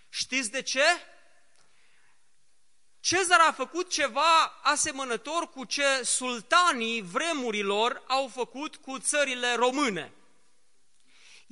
Știți 0.08 0.50
de 0.50 0.62
ce? 0.62 0.84
Cezar 3.00 3.40
a 3.40 3.52
făcut 3.52 3.90
ceva 3.90 4.60
asemănător 4.62 5.50
cu 5.50 5.64
ce 5.64 6.02
sultanii 6.02 7.02
vremurilor 7.02 8.02
au 8.06 8.28
făcut 8.34 8.76
cu 8.76 8.98
țările 8.98 9.54
române. 9.54 10.12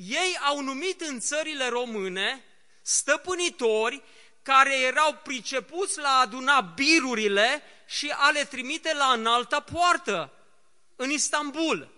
Ei 0.07 0.38
au 0.38 0.61
numit 0.61 1.00
în 1.00 1.21
țările 1.21 1.69
române 1.69 2.45
stăpânitori 2.83 4.02
care 4.42 4.80
erau 4.80 5.21
pricepuți 5.23 5.99
la 5.99 6.09
a 6.09 6.21
aduna 6.21 6.61
birurile 6.61 7.62
și 7.87 8.12
a 8.16 8.30
le 8.30 8.45
trimite 8.45 8.95
la 8.95 9.12
înalta 9.12 9.61
poartă, 9.61 10.33
în 10.97 11.11
Istanbul. 11.11 11.88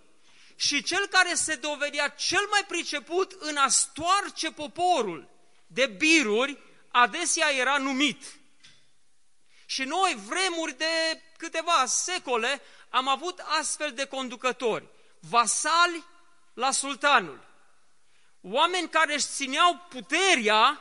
Și 0.56 0.82
cel 0.82 1.06
care 1.06 1.34
se 1.34 1.54
dovedea 1.54 2.08
cel 2.08 2.46
mai 2.50 2.64
priceput 2.68 3.36
în 3.38 3.56
a 3.56 3.68
stoarce 3.68 4.50
poporul 4.50 5.28
de 5.66 5.86
biruri, 5.86 6.58
adesea 6.88 7.50
era 7.50 7.78
numit. 7.78 8.24
Și 9.66 9.82
noi, 9.82 10.18
vremuri 10.26 10.76
de 10.76 11.22
câteva 11.36 11.86
secole, 11.86 12.60
am 12.88 13.08
avut 13.08 13.38
astfel 13.38 13.92
de 13.92 14.04
conducători, 14.04 14.88
vasali 15.20 16.04
la 16.54 16.70
sultanul, 16.70 17.50
oameni 18.42 18.88
care 18.88 19.14
își 19.14 19.26
țineau 19.26 19.86
puterea 19.88 20.80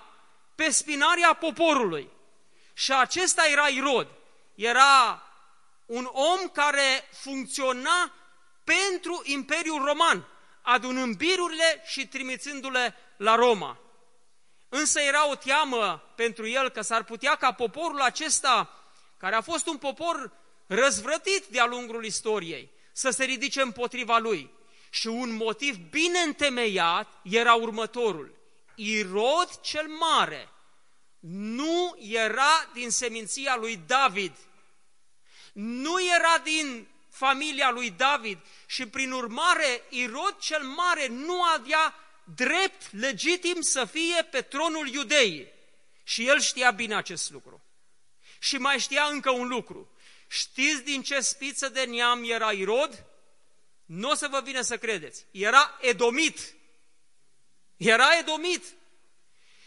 pe 0.56 0.70
spinarea 0.70 1.34
poporului. 1.34 2.10
Și 2.74 2.94
acesta 2.94 3.48
era 3.52 3.68
Irod. 3.68 4.08
Era 4.56 5.24
un 5.86 6.10
om 6.12 6.48
care 6.54 7.10
funcționa 7.12 8.14
pentru 8.64 9.22
Imperiul 9.26 9.86
Roman, 9.86 10.28
adunând 10.62 11.16
birurile 11.16 11.84
și 11.86 12.08
trimițându-le 12.08 12.96
la 13.18 13.36
Roma. 13.36 13.78
Însă 14.70 15.00
era 15.00 15.30
o 15.30 15.36
teamă 15.36 16.04
pentru 16.16 16.48
el 16.48 16.70
că 16.70 16.82
s-ar 16.82 17.04
putea 17.04 17.36
ca 17.36 17.52
poporul 17.52 18.02
acesta, 18.02 18.84
care 19.18 19.36
a 19.36 19.42
fost 19.42 19.68
un 19.68 19.78
popor 19.78 20.32
răzvrătit 20.68 21.46
de-a 21.46 21.66
lungul 21.66 22.06
istoriei, 22.06 22.72
să 22.92 23.10
se 23.10 23.24
ridice 23.24 23.62
împotriva 23.62 24.18
lui. 24.18 24.50
Și 24.94 25.08
un 25.08 25.34
motiv 25.34 25.76
bine 25.90 26.20
întemeiat 26.20 27.20
era 27.24 27.54
următorul. 27.54 28.36
Irod 28.76 29.60
cel 29.62 29.88
mare 29.88 30.50
nu 31.20 31.98
era 32.00 32.70
din 32.74 32.90
seminția 32.90 33.56
lui 33.56 33.82
David, 33.88 34.36
nu 35.54 36.04
era 36.16 36.38
din 36.44 36.88
familia 37.10 37.70
lui 37.70 37.90
David 37.90 38.38
și 38.66 38.88
prin 38.88 39.12
urmare 39.12 39.84
Irod 39.90 40.38
cel 40.40 40.64
mare 40.64 41.08
nu 41.08 41.44
avea 41.44 41.96
drept 42.36 42.92
legitim 42.92 43.62
să 43.62 43.86
fie 43.86 44.24
pe 44.32 44.42
tronul 44.42 44.88
iudeii. 44.88 45.48
Și 46.04 46.28
el 46.28 46.40
știa 46.40 46.72
bine 46.72 46.96
acest 46.96 47.32
lucru. 47.32 47.64
Și 48.40 48.58
mai 48.58 48.80
știa 48.80 49.04
încă 49.04 49.30
un 49.30 49.48
lucru. 49.48 49.92
Știți 50.28 50.84
din 50.84 51.02
ce 51.02 51.20
spiță 51.20 51.70
de 51.70 51.84
neam 51.84 52.24
era 52.24 52.52
Irod? 52.52 53.06
Nu 53.92 54.10
o 54.10 54.14
să 54.14 54.28
vă 54.28 54.42
vină 54.42 54.62
să 54.62 54.78
credeți. 54.78 55.26
Era 55.32 55.78
edomit. 55.82 56.54
Era 57.78 58.18
edomit. 58.18 58.64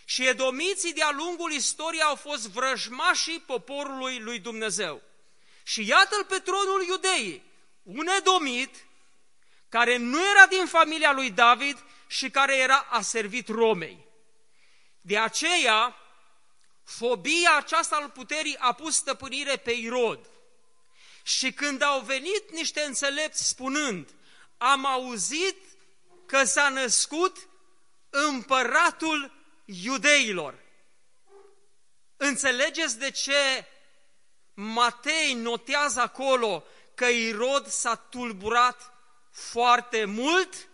Și 0.04 0.26
edomiții 0.26 0.92
de-a 0.92 1.10
lungul 1.10 1.52
istoriei 1.52 2.02
au 2.02 2.14
fost 2.14 2.48
vrăjmașii 2.48 3.40
poporului 3.40 4.18
lui 4.18 4.38
Dumnezeu. 4.38 5.02
Și 5.62 5.86
iată-l 5.86 6.24
pe 6.24 6.38
tronul 6.38 6.84
iudeii, 6.86 7.42
un 7.82 8.06
edomit 8.06 8.86
care 9.68 9.96
nu 9.96 10.28
era 10.28 10.46
din 10.46 10.66
familia 10.66 11.12
lui 11.12 11.30
David 11.30 11.84
și 12.06 12.30
care 12.30 12.56
era 12.56 12.86
a 12.90 13.00
servit 13.00 13.48
Romei. 13.48 14.06
De 15.00 15.18
aceea, 15.18 15.96
fobia 16.84 17.56
aceasta 17.56 17.96
al 17.96 18.10
puterii 18.10 18.56
a 18.58 18.72
pus 18.72 18.94
stăpânire 18.94 19.56
pe 19.56 19.70
Irod. 19.70 20.28
Și 21.26 21.52
când 21.52 21.82
au 21.82 22.00
venit 22.00 22.50
niște 22.52 22.80
înțelepți 22.80 23.48
spunând, 23.48 24.08
am 24.56 24.86
auzit 24.86 25.56
că 26.26 26.44
s-a 26.44 26.68
născut 26.68 27.48
împăratul 28.10 29.32
iudeilor. 29.64 30.54
Înțelegeți 32.16 32.98
de 32.98 33.10
ce 33.10 33.66
Matei 34.54 35.34
notează 35.34 36.00
acolo 36.00 36.64
că 36.94 37.04
Irod 37.04 37.66
s-a 37.66 37.94
tulburat 37.94 38.92
foarte 39.30 40.04
mult 40.04 40.68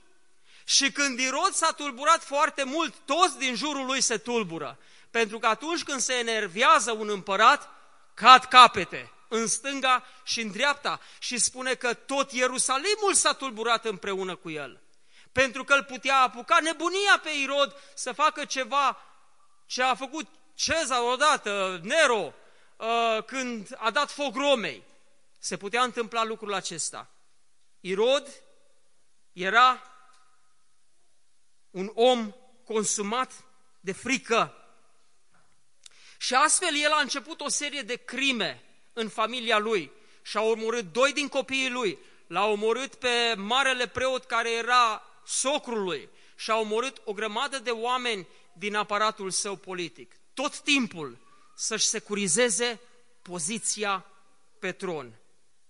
și 0.64 0.92
când 0.92 1.18
Irod 1.18 1.52
s-a 1.52 1.72
tulburat 1.72 2.24
foarte 2.24 2.62
mult, 2.62 2.94
toți 3.04 3.38
din 3.38 3.54
jurul 3.54 3.86
lui 3.86 4.00
se 4.00 4.18
tulbură. 4.18 4.78
Pentru 5.10 5.38
că 5.38 5.46
atunci 5.46 5.82
când 5.82 6.00
se 6.00 6.14
enervează 6.14 6.92
un 6.92 7.08
împărat, 7.08 7.68
cad 8.14 8.44
capete 8.44 9.12
în 9.30 9.46
stânga 9.46 10.04
și 10.24 10.40
în 10.40 10.50
dreapta 10.50 11.00
și 11.18 11.38
spune 11.38 11.74
că 11.74 11.94
tot 11.94 12.32
Ierusalimul 12.32 13.14
s-a 13.14 13.32
tulburat 13.32 13.84
împreună 13.84 14.36
cu 14.36 14.50
el. 14.50 14.80
Pentru 15.32 15.64
că 15.64 15.74
îl 15.74 15.84
putea 15.84 16.20
apuca 16.20 16.58
nebunia 16.60 17.20
pe 17.22 17.30
Irod 17.42 17.76
să 17.94 18.12
facă 18.12 18.44
ceva 18.44 18.98
ce 19.66 19.82
a 19.82 19.94
făcut 19.94 20.28
Cezar 20.54 21.02
odată, 21.02 21.80
Nero, 21.82 22.34
uh, 22.76 23.24
când 23.24 23.76
a 23.78 23.90
dat 23.90 24.10
foc 24.10 24.34
Romei. 24.34 24.82
Se 25.38 25.56
putea 25.56 25.82
întâmpla 25.82 26.24
lucrul 26.24 26.54
acesta. 26.54 27.10
Irod 27.80 28.42
era 29.32 29.82
un 31.70 31.90
om 31.94 32.34
consumat 32.64 33.44
de 33.80 33.92
frică. 33.92 34.54
Și 36.18 36.34
astfel 36.34 36.74
el 36.74 36.92
a 36.92 37.00
început 37.00 37.40
o 37.40 37.48
serie 37.48 37.82
de 37.82 37.96
crime 37.96 38.69
în 39.00 39.08
familia 39.08 39.58
lui 39.58 39.90
și 40.22 40.36
a 40.36 40.42
omorât 40.42 40.92
doi 40.92 41.12
din 41.12 41.28
copiii 41.28 41.70
lui. 41.70 41.98
L-a 42.26 42.46
omorât 42.46 42.94
pe 42.94 43.34
marele 43.36 43.86
preot 43.86 44.24
care 44.24 44.52
era 44.52 45.02
socrul 45.26 45.82
lui 45.82 46.08
și 46.36 46.50
a 46.50 46.58
omorât 46.58 47.00
o 47.04 47.12
grămadă 47.12 47.58
de 47.58 47.70
oameni 47.70 48.26
din 48.52 48.74
aparatul 48.74 49.30
său 49.30 49.56
politic. 49.56 50.14
Tot 50.34 50.58
timpul 50.58 51.18
să-și 51.54 51.86
securizeze 51.86 52.80
poziția 53.22 54.04
pe 54.58 54.72
tron. 54.72 55.12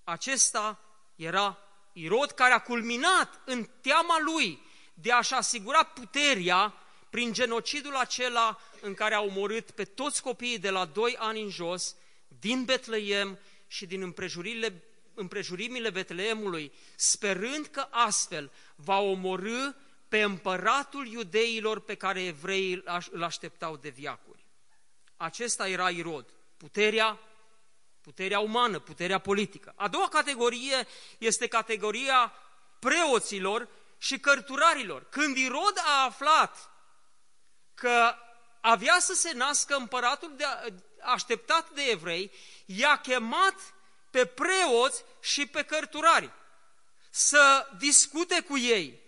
Acesta 0.05 0.79
era 1.17 1.59
Irod 1.93 2.31
care 2.31 2.53
a 2.53 2.61
culminat 2.61 3.41
în 3.45 3.69
teama 3.81 4.19
lui 4.21 4.63
de 4.95 5.13
a-și 5.13 5.35
asigura 5.35 5.83
puterea 5.83 6.75
prin 7.11 7.33
genocidul 7.33 7.97
acela 7.97 8.61
în 8.81 8.95
care 8.95 9.15
a 9.15 9.21
omorât 9.21 9.71
pe 9.71 9.85
toți 9.85 10.23
copiii 10.23 10.59
de 10.59 10.71
la 10.71 10.85
2 10.85 11.17
ani 11.19 11.43
în 11.43 11.49
jos, 11.49 11.95
din 12.39 12.65
Betleem 12.65 13.39
și 13.67 13.87
din 13.87 14.03
împrejurile, 14.03 14.83
împrejurimile 15.15 15.91
Betleemului, 15.91 16.73
sperând 16.97 17.67
că 17.67 17.87
astfel 17.91 18.53
va 18.75 18.99
omorâ 18.99 19.73
pe 20.09 20.23
împăratul 20.23 21.07
iudeilor 21.07 21.81
pe 21.81 21.95
care 21.95 22.23
evreii 22.23 22.83
îl 23.11 23.23
așteptau 23.23 23.77
de 23.77 23.89
viacuri. 23.89 24.45
Acesta 25.17 25.69
era 25.69 25.91
Irod, 25.91 26.27
puterea, 26.57 27.19
puterea 28.01 28.39
umană, 28.39 28.79
puterea 28.79 29.19
politică. 29.19 29.73
A 29.77 29.89
doua 29.89 30.09
categorie 30.09 30.87
este 31.19 31.47
categoria 31.47 32.33
preoților 32.79 33.69
și 33.99 34.19
cărturarilor. 34.19 35.09
Când 35.09 35.37
Irod 35.37 35.75
a 35.85 36.05
aflat 36.05 36.71
că 37.75 38.15
avea 38.61 38.97
să 38.99 39.13
se 39.15 39.33
nască 39.33 39.75
împăratul 39.75 40.33
de, 40.37 40.45
așteptat 41.03 41.71
de 41.71 41.83
evrei, 41.83 42.31
i-a 42.67 42.97
chemat 42.97 43.75
pe 44.11 44.27
preoți 44.27 45.05
și 45.21 45.47
pe 45.47 45.63
cărturari 45.63 46.33
să 47.11 47.69
discute 47.79 48.41
cu 48.41 48.59
ei 48.59 49.01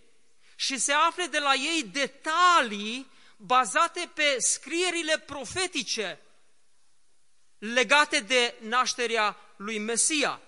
și 0.57 0.79
se 0.79 0.93
afle 0.93 1.27
de 1.27 1.39
la 1.39 1.55
ei 1.55 1.83
detalii 1.83 3.11
bazate 3.37 4.11
pe 4.15 4.37
scrierile 4.39 5.19
profetice 5.19 6.21
legate 7.59 8.21
de 8.21 8.55
nașterea 8.61 9.37
lui 9.57 9.79
Mesia. 9.79 10.41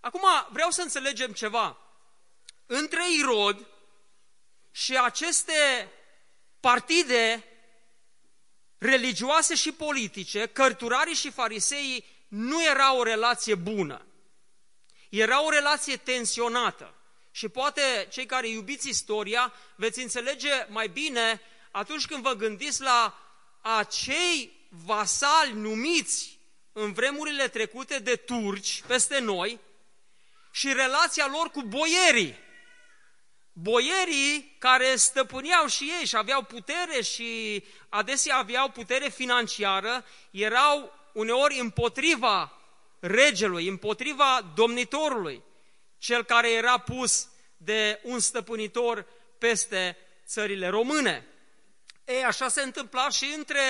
Acum 0.00 0.24
vreau 0.50 0.70
să 0.70 0.82
înțelegem 0.82 1.32
ceva. 1.32 1.78
Între 2.66 3.02
Irod 3.18 3.66
și 4.70 4.96
aceste 4.96 5.90
partide 6.60 7.44
religioase 8.78 9.54
și 9.54 9.72
politice, 9.72 10.46
cărturarii 10.46 11.14
și 11.14 11.30
fariseii, 11.30 12.04
nu 12.28 12.64
era 12.64 12.94
o 12.94 13.02
relație 13.02 13.54
bună. 13.54 14.06
Era 15.08 15.44
o 15.44 15.50
relație 15.50 15.96
tensionată. 15.96 16.94
Și 17.30 17.48
poate 17.48 18.08
cei 18.10 18.26
care 18.26 18.48
iubiți 18.48 18.88
istoria 18.88 19.52
veți 19.76 20.00
înțelege 20.00 20.66
mai 20.68 20.88
bine 20.88 21.40
atunci 21.70 22.06
când 22.06 22.22
vă 22.22 22.32
gândiți 22.32 22.80
la 22.80 23.18
acei 23.60 24.52
vasali 24.68 25.52
numiți 25.52 26.38
în 26.72 26.92
vremurile 26.92 27.48
trecute 27.48 27.98
de 27.98 28.16
turci 28.16 28.82
peste 28.86 29.18
noi 29.18 29.60
și 30.50 30.72
relația 30.72 31.28
lor 31.30 31.50
cu 31.50 31.62
boierii. 31.62 32.34
Boierii 33.60 34.56
care 34.58 34.96
stăpâneau 34.96 35.66
și 35.66 35.92
ei 35.98 36.06
și 36.06 36.16
aveau 36.16 36.42
putere 36.42 37.02
și 37.02 37.64
adesea 37.88 38.36
aveau 38.36 38.68
putere 38.68 39.08
financiară, 39.08 40.04
erau 40.30 40.92
uneori 41.12 41.58
împotriva 41.58 42.52
regelui, 43.00 43.68
împotriva 43.68 44.52
domnitorului, 44.54 45.42
cel 45.98 46.24
care 46.24 46.50
era 46.50 46.78
pus 46.78 47.28
de 47.56 48.00
un 48.02 48.20
stăpânitor 48.20 49.06
peste 49.38 49.96
țările 50.26 50.68
române. 50.68 51.26
Ei, 52.04 52.24
așa 52.24 52.48
se 52.48 52.62
întâmpla 52.62 53.08
și 53.08 53.34
între 53.36 53.60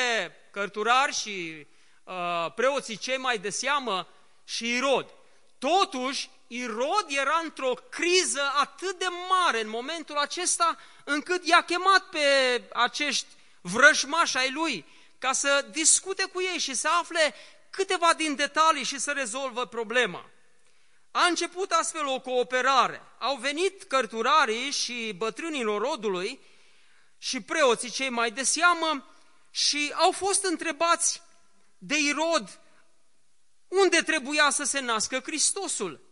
cărturari 0.50 1.14
și 1.14 1.66
uh, 2.04 2.52
preoții 2.54 2.96
cei 2.96 3.16
mai 3.16 3.38
de 3.38 3.50
seamă 3.50 4.08
și 4.44 4.74
Irod. 4.74 5.14
Totuși, 5.58 6.30
Irod 6.48 7.06
era 7.08 7.40
într-o 7.42 7.74
criză 7.74 8.52
atât 8.54 8.98
de 8.98 9.06
mare 9.28 9.60
în 9.60 9.68
momentul 9.68 10.16
acesta, 10.16 10.78
încât 11.04 11.46
i-a 11.46 11.62
chemat 11.62 12.08
pe 12.08 12.18
acești 12.72 13.26
vrăjmași 13.60 14.36
ai 14.36 14.50
lui 14.50 14.84
ca 15.18 15.32
să 15.32 15.66
discute 15.70 16.24
cu 16.24 16.40
ei 16.42 16.58
și 16.58 16.74
să 16.74 16.88
afle 17.00 17.34
câteva 17.70 18.14
din 18.14 18.34
detalii 18.34 18.84
și 18.84 18.98
să 18.98 19.10
rezolvă 19.10 19.66
problema. 19.66 20.30
A 21.10 21.24
început 21.24 21.72
astfel 21.72 22.06
o 22.06 22.20
cooperare. 22.20 23.02
Au 23.18 23.36
venit 23.36 23.82
cărturarii 23.82 24.70
și 24.70 25.14
bătrânilor 25.16 25.80
rodului 25.80 26.40
și 27.18 27.40
preoții 27.40 27.90
cei 27.90 28.08
mai 28.08 28.30
de 28.30 28.42
seamă 28.42 29.06
și 29.50 29.92
au 29.94 30.12
fost 30.12 30.44
întrebați 30.44 31.22
de 31.78 31.96
Irod 31.98 32.60
unde 33.68 34.02
trebuia 34.02 34.50
să 34.50 34.64
se 34.64 34.80
nască 34.80 35.20
Hristosul. 35.20 36.07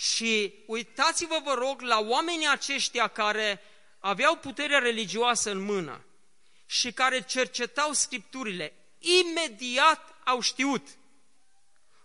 Și 0.00 0.54
uitați-vă, 0.66 1.40
vă 1.44 1.54
rog, 1.54 1.80
la 1.80 1.98
oamenii 1.98 2.48
aceștia 2.48 3.08
care 3.08 3.62
aveau 3.98 4.36
puterea 4.36 4.78
religioasă 4.78 5.50
în 5.50 5.58
mână 5.58 6.04
și 6.66 6.92
care 6.92 7.22
cercetau 7.22 7.92
Scripturile. 7.92 8.74
Imediat 8.98 10.14
au 10.24 10.40
știut, 10.40 10.88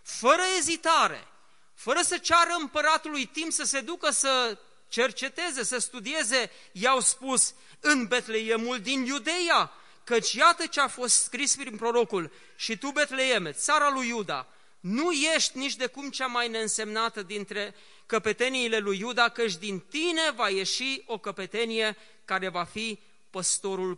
fără 0.02 0.42
ezitare, 0.58 1.28
fără 1.74 2.02
să 2.02 2.18
ceară 2.18 2.56
împăratului 2.60 3.26
timp 3.26 3.52
să 3.52 3.64
se 3.64 3.82
ducă 3.82 4.12
să 4.12 4.58
cerceteze, 4.88 5.64
să 5.64 5.78
studieze, 5.78 6.52
i-au 6.72 7.00
spus 7.00 7.54
în 7.80 8.08
Betleemul 8.08 8.80
din 8.80 9.06
Iudeia, 9.06 9.72
căci 10.04 10.34
iată 10.34 10.66
ce 10.66 10.80
a 10.80 10.88
fost 10.88 11.24
scris 11.24 11.56
prin 11.56 11.78
prorocul, 11.78 12.32
și 12.56 12.78
tu, 12.78 12.92
Betleeme, 12.92 13.52
țara 13.52 13.90
lui 13.90 14.08
Iuda, 14.08 14.48
nu 14.86 15.12
ești 15.12 15.58
nici 15.58 15.76
de 15.76 15.88
cum 15.88 16.10
cea 16.10 16.28
mai 16.28 16.48
neînsemnată 16.48 17.24
dintre 17.24 17.76
căpeteniile 18.06 18.78
lui 18.78 19.00
Iuda, 19.00 19.30
căci 19.30 19.56
din 19.56 19.80
tine 19.80 20.32
va 20.32 20.50
ieși 20.50 21.04
o 21.06 21.18
căpetenie 21.18 21.98
care 22.26 22.50
va 22.50 22.64
fi 22.64 23.00
păstorul 23.30 23.96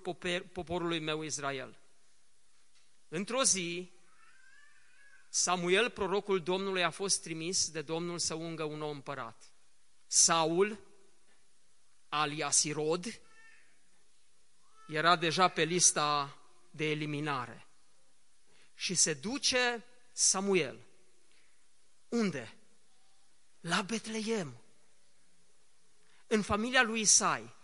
poporului 0.51 0.99
meu 0.99 1.21
Israel. 1.21 1.77
într-o 3.07 3.43
zi, 3.43 3.91
Samuel, 5.29 5.89
prorocul 5.89 6.43
Domnului, 6.43 6.83
a 6.83 6.89
fost 6.89 7.21
trimis 7.21 7.69
de 7.69 7.81
Domnul 7.81 8.19
să 8.19 8.33
ungă 8.33 8.63
un 8.63 8.81
om 8.81 8.89
împărat. 8.89 9.43
Saul, 10.05 10.79
alias 12.09 12.63
Irod, 12.63 13.21
era 14.87 15.15
deja 15.15 15.47
pe 15.47 15.63
lista 15.63 16.37
de 16.71 16.89
eliminare. 16.89 17.67
Și 18.75 18.93
se 18.93 19.13
duce 19.13 19.85
Samuel. 20.19 20.79
Unde? 22.09 22.57
La 23.59 23.81
Betleem. 23.81 24.61
În 26.27 26.41
familia 26.41 26.83
lui 26.83 26.99
Isai. 26.99 27.55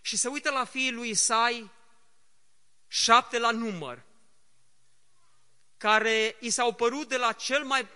Și 0.00 0.16
se 0.16 0.28
uită 0.28 0.50
la 0.50 0.64
fiii 0.64 0.92
lui 0.92 1.08
Isai, 1.08 1.70
șapte 2.86 3.38
la 3.38 3.50
număr, 3.50 4.02
care 5.76 6.36
i 6.40 6.50
s-au 6.50 6.74
părut 6.74 7.08
de 7.08 7.16
la 7.16 7.32
cel 7.32 7.64
mai 7.64 7.88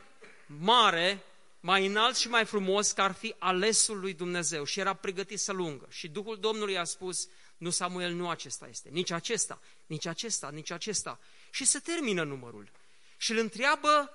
mare, 0.46 1.22
mai 1.60 1.86
înalt 1.86 2.16
și 2.16 2.28
mai 2.28 2.44
frumos, 2.44 2.92
că 2.92 3.02
ar 3.02 3.12
fi 3.12 3.34
alesul 3.38 4.00
lui 4.00 4.14
Dumnezeu 4.14 4.64
și 4.64 4.80
era 4.80 4.94
pregătit 4.94 5.40
să 5.40 5.52
lungă. 5.52 5.86
Și 5.90 6.08
Duhul 6.08 6.38
Domnului 6.38 6.78
a 6.78 6.84
spus, 6.84 7.28
nu 7.56 7.70
Samuel, 7.70 8.12
nu 8.12 8.28
acesta 8.28 8.66
este, 8.66 8.88
nici 8.88 9.10
acesta, 9.10 9.60
nici 9.86 10.06
acesta, 10.06 10.50
nici 10.50 10.70
acesta. 10.70 11.20
Și 11.50 11.64
se 11.64 11.78
termină 11.78 12.22
numărul. 12.22 12.70
Și 13.18 13.32
îl 13.32 13.38
întreabă 13.38 14.12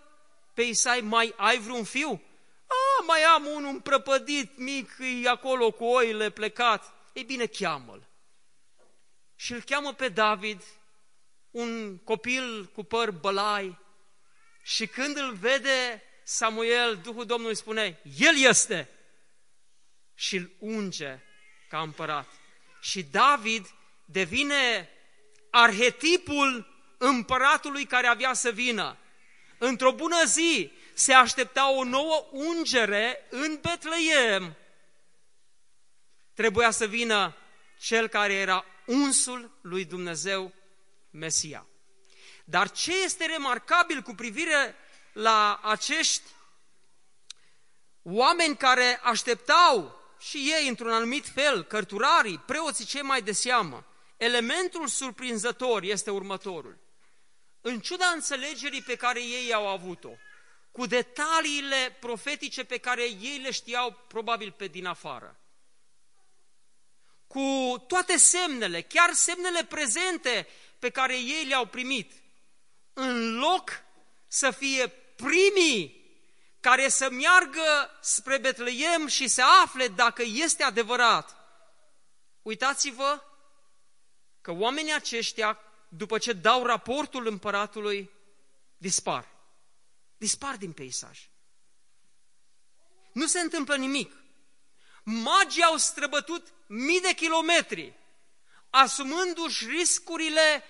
pe 0.53 0.61
Isai, 0.61 1.01
mai 1.01 1.33
ai 1.37 1.59
vreun 1.59 1.83
fiu? 1.83 2.21
A, 2.67 3.03
mai 3.03 3.21
am 3.23 3.45
unul 3.45 3.81
prăpădit, 3.81 4.57
mic, 4.57 4.97
e 5.23 5.29
acolo 5.29 5.71
cu 5.71 5.83
oile 5.83 6.29
plecat. 6.29 6.93
Ei 7.13 7.23
bine, 7.23 7.45
cheamă-l. 7.45 8.07
Și 9.35 9.53
îl 9.53 9.61
cheamă 9.61 9.93
pe 9.93 10.09
David, 10.09 10.63
un 11.51 11.97
copil 11.97 12.65
cu 12.65 12.83
păr 12.83 13.11
bălai, 13.11 13.81
și 14.63 14.87
când 14.87 15.17
îl 15.17 15.33
vede 15.33 16.03
Samuel, 16.23 16.99
Duhul 17.03 17.25
Domnului 17.25 17.55
spune, 17.55 18.01
El 18.19 18.37
este! 18.37 18.89
Și 20.15 20.35
îl 20.35 20.51
unge 20.59 21.19
ca 21.69 21.81
împărat. 21.81 22.27
Și 22.81 23.03
David 23.03 23.65
devine 24.05 24.89
arhetipul 25.49 26.72
împăratului 27.03 27.85
care 27.85 28.07
avea 28.07 28.33
să 28.33 28.51
vină. 28.51 28.97
Într-o 29.57 29.91
bună 29.91 30.23
zi 30.25 30.71
se 30.93 31.13
aștepta 31.13 31.71
o 31.71 31.83
nouă 31.83 32.27
ungere 32.31 33.27
în 33.29 33.59
Betleem. 33.61 34.55
Trebuia 36.33 36.71
să 36.71 36.85
vină 36.85 37.35
cel 37.79 38.07
care 38.07 38.33
era 38.33 38.65
unsul 38.85 39.57
lui 39.61 39.85
Dumnezeu, 39.85 40.53
Mesia. 41.09 41.67
Dar 42.43 42.71
ce 42.71 43.03
este 43.03 43.25
remarcabil 43.25 44.01
cu 44.01 44.13
privire 44.13 44.75
la 45.13 45.59
acești 45.63 46.29
oameni 48.01 48.57
care 48.57 48.99
așteptau 49.03 50.01
și 50.19 50.37
ei 50.37 50.67
într-un 50.67 50.91
anumit 50.91 51.27
fel, 51.27 51.63
cărturarii, 51.63 52.37
preoții 52.37 52.85
cei 52.85 53.01
mai 53.01 53.21
de 53.21 53.31
seamă, 53.31 53.85
elementul 54.17 54.87
surprinzător 54.87 55.83
este 55.83 56.11
următorul. 56.11 56.82
În 57.65 57.79
ciuda 57.79 58.05
înțelegerii 58.05 58.81
pe 58.81 58.95
care 58.95 59.23
ei 59.23 59.53
au 59.53 59.67
avut-o, 59.67 60.09
cu 60.71 60.85
detaliile 60.85 61.97
profetice 61.99 62.63
pe 62.63 62.77
care 62.77 63.03
ei 63.03 63.39
le 63.43 63.51
știau 63.51 63.91
probabil 64.07 64.51
pe 64.51 64.67
din 64.67 64.85
afară, 64.85 65.39
cu 67.27 67.75
toate 67.87 68.17
semnele, 68.17 68.81
chiar 68.81 69.13
semnele 69.13 69.65
prezente 69.65 70.47
pe 70.79 70.89
care 70.89 71.17
ei 71.19 71.45
le-au 71.45 71.65
primit, 71.65 72.11
în 72.93 73.37
loc 73.37 73.83
să 74.27 74.51
fie 74.51 74.87
primii 75.15 76.01
care 76.59 76.89
să 76.89 77.09
meargă 77.09 77.97
spre 78.01 78.37
Betleem 78.37 79.07
și 79.07 79.27
să 79.27 79.43
afle 79.63 79.87
dacă 79.87 80.23
este 80.25 80.63
adevărat. 80.63 81.35
Uitați-vă 82.41 83.21
că 84.41 84.51
oamenii 84.51 84.93
aceștia, 84.93 85.59
după 85.97 86.17
ce 86.17 86.33
dau 86.33 86.65
raportul 86.65 87.27
împăratului, 87.27 88.09
dispar. 88.77 89.27
Dispar 90.17 90.57
din 90.57 90.71
peisaj. 90.71 91.29
Nu 93.11 93.25
se 93.25 93.39
întâmplă 93.39 93.75
nimic. 93.75 94.11
Magii 95.03 95.63
au 95.63 95.77
străbătut 95.77 96.53
mii 96.67 97.01
de 97.01 97.13
kilometri, 97.13 97.93
asumându-și 98.69 99.65
riscurile 99.65 100.63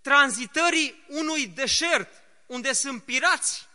tranzitării 0.00 1.04
unui 1.08 1.46
deșert, 1.46 2.22
unde 2.46 2.72
sunt 2.72 3.02
pirați, 3.02 3.66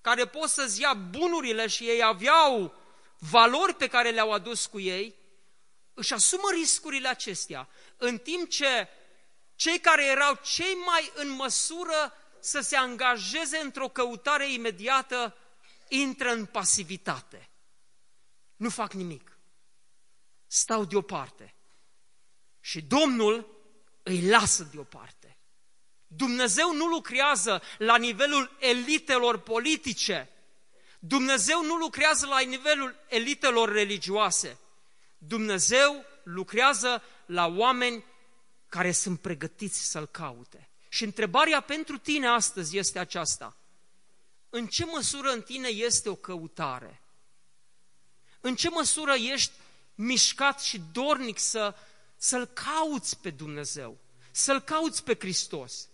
care 0.00 0.26
pot 0.26 0.48
să-ți 0.48 0.80
ia 0.80 0.94
bunurile 0.94 1.66
și 1.66 1.88
ei 1.88 2.02
aveau 2.02 2.74
valori 3.18 3.74
pe 3.74 3.86
care 3.86 4.10
le-au 4.10 4.32
adus 4.32 4.66
cu 4.66 4.80
ei, 4.80 5.14
își 5.94 6.12
asumă 6.12 6.50
riscurile 6.52 7.08
acestea, 7.08 7.68
în 7.96 8.18
timp 8.18 8.48
ce 8.48 8.88
cei 9.62 9.80
care 9.80 10.04
erau 10.04 10.38
cei 10.42 10.74
mai 10.74 11.12
în 11.14 11.28
măsură 11.28 12.12
să 12.40 12.60
se 12.60 12.76
angajeze 12.76 13.58
într-o 13.58 13.88
căutare 13.88 14.52
imediată, 14.52 15.36
intră 15.88 16.32
în 16.32 16.44
pasivitate. 16.44 17.50
Nu 18.56 18.70
fac 18.70 18.92
nimic. 18.92 19.38
Stau 20.46 20.84
deoparte. 20.84 21.54
Și 22.60 22.80
Domnul 22.80 23.46
îi 24.02 24.28
lasă 24.28 24.68
deoparte. 24.72 25.38
Dumnezeu 26.06 26.74
nu 26.74 26.86
lucrează 26.86 27.62
la 27.78 27.96
nivelul 27.96 28.56
elitelor 28.58 29.38
politice. 29.38 30.28
Dumnezeu 30.98 31.64
nu 31.64 31.74
lucrează 31.74 32.26
la 32.26 32.38
nivelul 32.38 32.96
elitelor 33.08 33.72
religioase. 33.72 34.58
Dumnezeu 35.18 36.04
lucrează 36.22 37.02
la 37.26 37.46
oameni 37.46 38.04
care 38.72 38.92
sunt 38.92 39.20
pregătiți 39.20 39.90
să-L 39.90 40.06
caute. 40.06 40.68
Și 40.88 41.04
întrebarea 41.04 41.60
pentru 41.60 41.98
tine 41.98 42.26
astăzi 42.26 42.78
este 42.78 42.98
aceasta. 42.98 43.56
În 44.50 44.66
ce 44.66 44.84
măsură 44.84 45.30
în 45.30 45.42
tine 45.42 45.68
este 45.68 46.08
o 46.08 46.14
căutare? 46.14 47.02
În 48.40 48.54
ce 48.54 48.68
măsură 48.68 49.14
ești 49.14 49.52
mișcat 49.94 50.60
și 50.60 50.82
dornic 50.92 51.38
să, 51.38 51.74
să-L 52.16 52.46
cauți 52.46 53.18
pe 53.18 53.30
Dumnezeu, 53.30 53.98
să-L 54.30 54.60
cauți 54.60 55.04
pe 55.04 55.14
Hristos? 55.14 55.88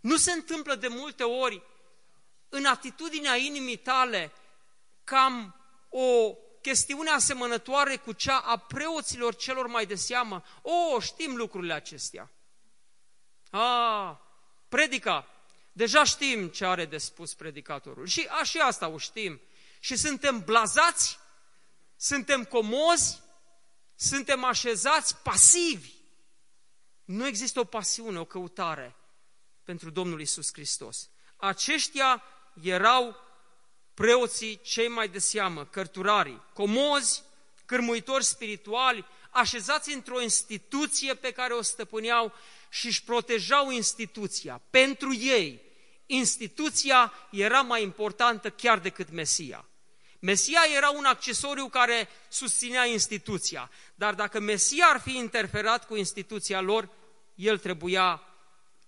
Nu 0.00 0.16
se 0.16 0.32
întâmplă 0.32 0.74
de 0.74 0.88
multe 0.88 1.22
ori 1.22 1.62
în 2.48 2.64
atitudinea 2.64 3.36
inimii 3.36 3.76
tale 3.76 4.32
cam 5.04 5.54
o 5.88 6.36
chestiune 6.60 7.10
asemănătoare 7.10 7.96
cu 7.96 8.12
cea 8.12 8.38
a 8.38 8.56
preoților 8.56 9.34
celor 9.34 9.66
mai 9.66 9.86
de 9.86 9.94
seamă. 9.94 10.44
O, 10.62 11.00
știm 11.00 11.36
lucrurile 11.36 11.72
acestea. 11.72 12.30
A, 13.50 14.20
predica. 14.68 15.26
Deja 15.72 16.04
știm 16.04 16.48
ce 16.48 16.64
are 16.64 16.84
de 16.84 16.98
spus 16.98 17.34
predicatorul. 17.34 18.06
Și, 18.06 18.26
a, 18.40 18.42
și 18.42 18.58
asta 18.58 18.88
o 18.88 18.98
știm. 18.98 19.40
Și 19.80 19.96
suntem 19.96 20.42
blazați, 20.44 21.18
suntem 21.96 22.44
comozi, 22.44 23.20
suntem 23.94 24.44
așezați 24.44 25.16
pasivi. 25.16 25.92
Nu 27.04 27.26
există 27.26 27.60
o 27.60 27.64
pasiune, 27.64 28.18
o 28.18 28.24
căutare 28.24 28.96
pentru 29.64 29.90
Domnul 29.90 30.20
Isus 30.20 30.52
Hristos. 30.52 31.10
Aceștia 31.36 32.22
erau 32.62 33.16
preoții 34.00 34.60
cei 34.62 34.88
mai 34.88 35.08
de 35.08 35.18
seamă, 35.18 35.64
cărturarii, 35.64 36.42
comozi, 36.52 37.22
cârmuitori 37.66 38.24
spirituali, 38.24 39.04
așezați 39.30 39.94
într-o 39.94 40.20
instituție 40.20 41.14
pe 41.14 41.30
care 41.30 41.52
o 41.52 41.62
stăpâneau 41.62 42.32
și 42.68 42.86
își 42.86 43.02
protejau 43.04 43.70
instituția. 43.70 44.60
Pentru 44.70 45.14
ei, 45.14 45.62
instituția 46.06 47.12
era 47.30 47.60
mai 47.60 47.82
importantă 47.82 48.50
chiar 48.50 48.78
decât 48.78 49.10
Mesia. 49.10 49.68
Mesia 50.18 50.60
era 50.76 50.90
un 50.90 51.04
accesoriu 51.04 51.68
care 51.68 52.08
susținea 52.28 52.84
instituția, 52.84 53.70
dar 53.94 54.14
dacă 54.14 54.40
Mesia 54.40 54.86
ar 54.86 55.00
fi 55.00 55.16
interferat 55.16 55.86
cu 55.86 55.96
instituția 55.96 56.60
lor, 56.60 56.88
el 57.34 57.58
trebuia 57.58 58.22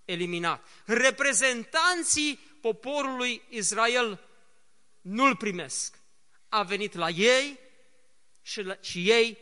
eliminat. 0.04 0.66
Reprezentanții 0.84 2.38
poporului 2.60 3.42
Israel 3.48 4.20
nu-l 5.02 5.36
primesc. 5.36 5.98
A 6.48 6.62
venit 6.62 6.94
la 6.94 7.08
ei 7.08 7.58
și, 8.42 8.62
la, 8.62 8.76
și 8.80 9.10
ei 9.10 9.38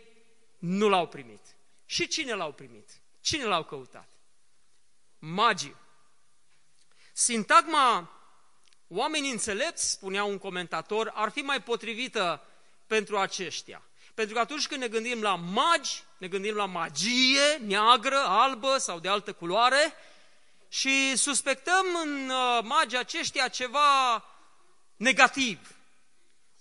nu 0.59 0.88
l-au 0.88 1.09
primit. 1.09 1.40
Și 1.87 2.07
cine 2.07 2.35
l-au 2.35 2.53
primit? 2.53 2.90
Cine 3.20 3.44
l-au 3.44 3.64
căutat? 3.64 4.09
Magii. 5.18 5.77
Sintagma 7.12 8.20
oamenii 8.88 9.31
înțelepți, 9.31 9.90
spunea 9.90 10.25
un 10.25 10.38
comentator, 10.38 11.12
ar 11.14 11.31
fi 11.31 11.40
mai 11.40 11.62
potrivită 11.62 12.44
pentru 12.87 13.18
aceștia. 13.18 13.83
Pentru 14.14 14.35
că 14.35 14.40
atunci 14.40 14.66
când 14.66 14.81
ne 14.81 14.88
gândim 14.88 15.23
la 15.23 15.35
magi, 15.35 16.03
ne 16.18 16.29
gândim 16.29 16.55
la 16.55 16.66
magie 16.66 17.57
neagră, 17.61 18.18
albă 18.27 18.79
sau 18.79 18.99
de 18.99 19.09
altă 19.09 19.33
culoare, 19.33 19.94
și 20.68 21.16
suspectăm 21.16 21.87
în 22.03 22.29
uh, 22.29 22.59
magii 22.62 22.99
aceștia 22.99 23.49
ceva 23.49 24.25
negativ. 25.01 25.59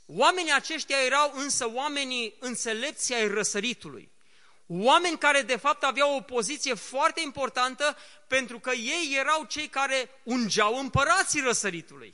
Oamenii 0.06 0.54
aceștia 0.54 0.98
erau 0.98 1.32
însă 1.36 1.70
oamenii 1.74 2.36
înțelepți 2.40 3.14
ai 3.14 3.28
răsăritului. 3.28 4.12
Oameni 4.68 5.18
care 5.18 5.42
de 5.42 5.56
fapt 5.56 5.84
aveau 5.84 6.16
o 6.16 6.22
poziție 6.22 6.74
foarte 6.74 7.22
importantă 7.22 7.98
pentru 8.28 8.60
că 8.60 8.72
ei 8.72 9.16
erau 9.18 9.44
cei 9.44 9.68
care 9.68 10.10
ungeau 10.24 10.80
împărații 10.80 11.42
răsăritului. 11.42 12.14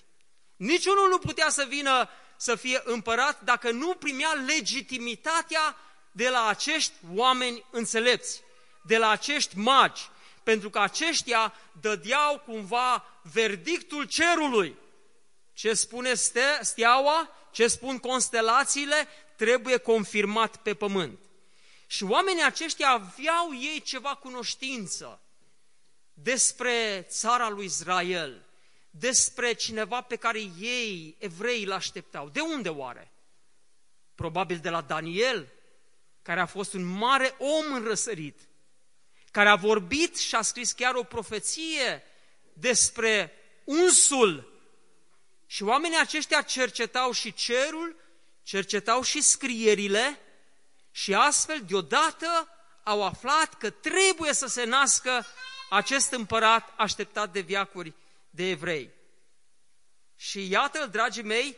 Niciunul 0.55 1.09
nu 1.09 1.17
putea 1.17 1.49
să 1.49 1.65
vină 1.69 2.09
să 2.37 2.55
fie 2.55 2.81
împărat 2.83 3.41
dacă 3.41 3.71
nu 3.71 3.93
primea 3.93 4.31
legitimitatea 4.31 5.77
de 6.11 6.29
la 6.29 6.47
acești 6.47 6.93
oameni 7.15 7.65
înțelepți, 7.71 8.41
de 8.81 8.97
la 8.97 9.09
acești 9.09 9.57
magi, 9.57 10.01
pentru 10.43 10.69
că 10.69 10.79
aceștia 10.79 11.53
dădeau 11.81 12.39
cumva 12.45 13.05
verdictul 13.33 14.03
cerului. 14.03 14.83
Ce 15.55 15.73
spune 15.73 16.13
steaua, 16.61 17.29
ce 17.51 17.67
spun 17.67 17.97
constelațiile, 17.97 19.07
trebuie 19.35 19.77
confirmat 19.77 20.57
pe 20.57 20.73
pământ. 20.73 21.19
Și 21.87 22.03
oamenii 22.03 22.43
aceștia 22.43 22.89
aveau 22.89 23.53
ei 23.53 23.81
ceva 23.81 24.15
cunoștință 24.15 25.21
despre 26.13 27.05
țara 27.09 27.49
lui 27.49 27.65
Israel, 27.65 28.45
despre 28.89 29.53
cineva 29.53 30.01
pe 30.01 30.15
care 30.15 30.39
ei, 30.59 31.15
evrei, 31.19 31.63
îl 31.63 31.71
așteptau. 31.71 32.29
De 32.29 32.39
unde 32.39 32.69
oare? 32.69 33.11
Probabil 34.15 34.57
de 34.57 34.69
la 34.69 34.81
Daniel, 34.81 35.47
care 36.21 36.39
a 36.39 36.45
fost 36.45 36.73
un 36.73 36.83
mare 36.85 37.35
om 37.37 37.73
înrăsărit, 37.73 38.39
care 39.31 39.49
a 39.49 39.55
vorbit 39.55 40.17
și 40.17 40.35
a 40.35 40.41
scris 40.41 40.71
chiar 40.71 40.95
o 40.95 41.03
profeție 41.03 42.03
despre 42.53 43.31
unsul. 43.63 44.54
Și 45.55 45.63
oamenii 45.63 45.99
aceștia 45.99 46.41
cercetau 46.41 47.11
și 47.11 47.33
cerul, 47.33 47.95
cercetau 48.43 49.01
și 49.01 49.21
scrierile 49.21 50.19
și 50.91 51.13
astfel 51.13 51.63
deodată 51.67 52.49
au 52.83 53.03
aflat 53.03 53.57
că 53.57 53.69
trebuie 53.69 54.33
să 54.33 54.47
se 54.47 54.63
nască 54.63 55.25
acest 55.69 56.11
împărat 56.11 56.73
așteptat 56.77 57.31
de 57.31 57.39
viacuri 57.39 57.93
de 58.29 58.49
evrei. 58.49 58.89
Și 60.15 60.49
iată, 60.49 60.85
dragii 60.85 61.23
mei, 61.23 61.57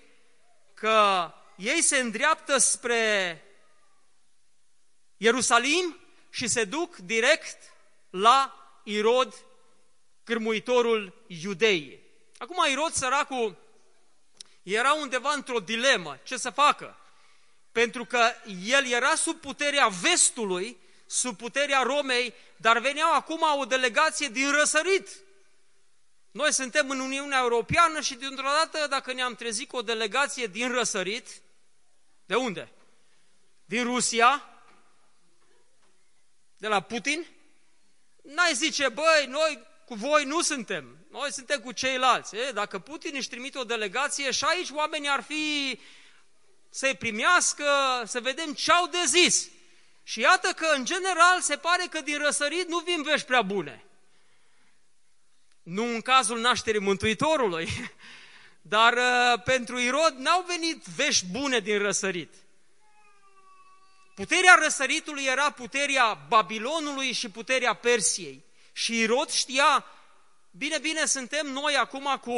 că 0.73 1.31
ei 1.55 1.81
se 1.81 1.97
îndreaptă 1.97 2.57
spre 2.57 3.41
Ierusalim 5.17 5.99
și 6.29 6.47
se 6.47 6.63
duc 6.63 6.95
direct 6.95 7.73
la 8.09 8.55
Irod, 8.83 9.33
cârmuitorul 10.23 11.23
iudeii. 11.27 11.99
Acum 12.37 12.71
Irod, 12.71 12.91
săracul, 12.91 13.65
era 14.73 14.93
undeva 14.93 15.33
într-o 15.33 15.59
dilemă. 15.59 16.19
Ce 16.23 16.37
să 16.37 16.49
facă? 16.49 16.97
Pentru 17.71 18.05
că 18.05 18.31
el 18.63 18.85
era 18.85 19.15
sub 19.15 19.39
puterea 19.39 19.87
vestului, 19.87 20.77
sub 21.05 21.37
puterea 21.37 21.81
Romei, 21.81 22.33
dar 22.57 22.79
veneau 22.79 23.13
acum 23.13 23.41
o 23.59 23.65
delegație 23.65 24.27
din 24.27 24.51
răsărit. 24.51 25.09
Noi 26.31 26.53
suntem 26.53 26.89
în 26.89 26.99
Uniunea 26.99 27.39
Europeană 27.39 28.01
și 28.01 28.15
dintr-o 28.15 28.47
dată, 28.57 28.87
dacă 28.87 29.13
ne-am 29.13 29.35
trezit 29.35 29.69
cu 29.69 29.75
o 29.75 29.81
delegație 29.81 30.47
din 30.47 30.71
răsărit, 30.71 31.27
de 32.25 32.35
unde? 32.35 32.71
Din 33.65 33.83
Rusia, 33.83 34.49
de 36.57 36.67
la 36.67 36.81
Putin, 36.81 37.25
n-ai 38.21 38.53
zice, 38.53 38.89
băi, 38.89 39.25
noi 39.27 39.65
cu 39.85 39.93
voi 39.95 40.23
nu 40.23 40.41
suntem, 40.41 40.96
noi 41.11 41.31
suntem 41.31 41.59
cu 41.59 41.71
ceilalți. 41.71 42.35
E, 42.35 42.51
dacă 42.51 42.79
Putin 42.79 43.11
își 43.15 43.29
trimite 43.29 43.57
o 43.57 43.63
delegație 43.63 44.31
și 44.31 44.43
aici 44.43 44.69
oamenii 44.69 45.09
ar 45.09 45.23
fi 45.23 45.79
să-i 46.69 46.95
primească, 46.95 47.65
să 48.05 48.19
vedem 48.19 48.53
ce 48.53 48.71
au 48.71 48.87
de 48.87 49.03
zis. 49.05 49.49
Și 50.03 50.19
iată 50.19 50.47
că, 50.47 50.67
în 50.75 50.85
general, 50.85 51.41
se 51.41 51.55
pare 51.55 51.83
că 51.89 52.01
din 52.01 52.17
răsărit 52.17 52.67
nu 52.67 52.77
vin 52.77 53.03
vești 53.03 53.27
prea 53.27 53.41
bune. 53.41 53.85
Nu 55.63 55.83
în 55.83 56.01
cazul 56.01 56.39
nașterii 56.39 56.79
Mântuitorului, 56.79 57.69
dar 58.61 58.93
uh, 58.93 59.41
pentru 59.43 59.79
Irod 59.79 60.15
n-au 60.17 60.45
venit 60.47 60.83
vești 60.95 61.25
bune 61.25 61.59
din 61.59 61.77
răsărit. 61.77 62.33
Puterea 64.15 64.59
răsăritului 64.61 65.23
era 65.23 65.51
puterea 65.51 66.25
Babilonului 66.27 67.11
și 67.11 67.29
puterea 67.29 67.73
Persiei. 67.73 68.43
Și 68.73 68.99
Irod 68.99 69.29
știa, 69.29 69.85
bine, 70.51 70.77
bine, 70.77 71.05
suntem 71.05 71.47
noi 71.47 71.75
acum 71.75 72.19
cu 72.21 72.33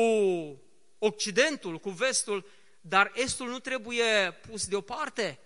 Occidentul, 1.00 1.80
cu 1.80 1.90
Vestul, 1.90 2.46
dar 2.82 3.12
Estul 3.16 3.50
nu 3.50 3.60
trebuie 3.60 4.32
pus 4.50 4.68
deoparte. 4.68 5.40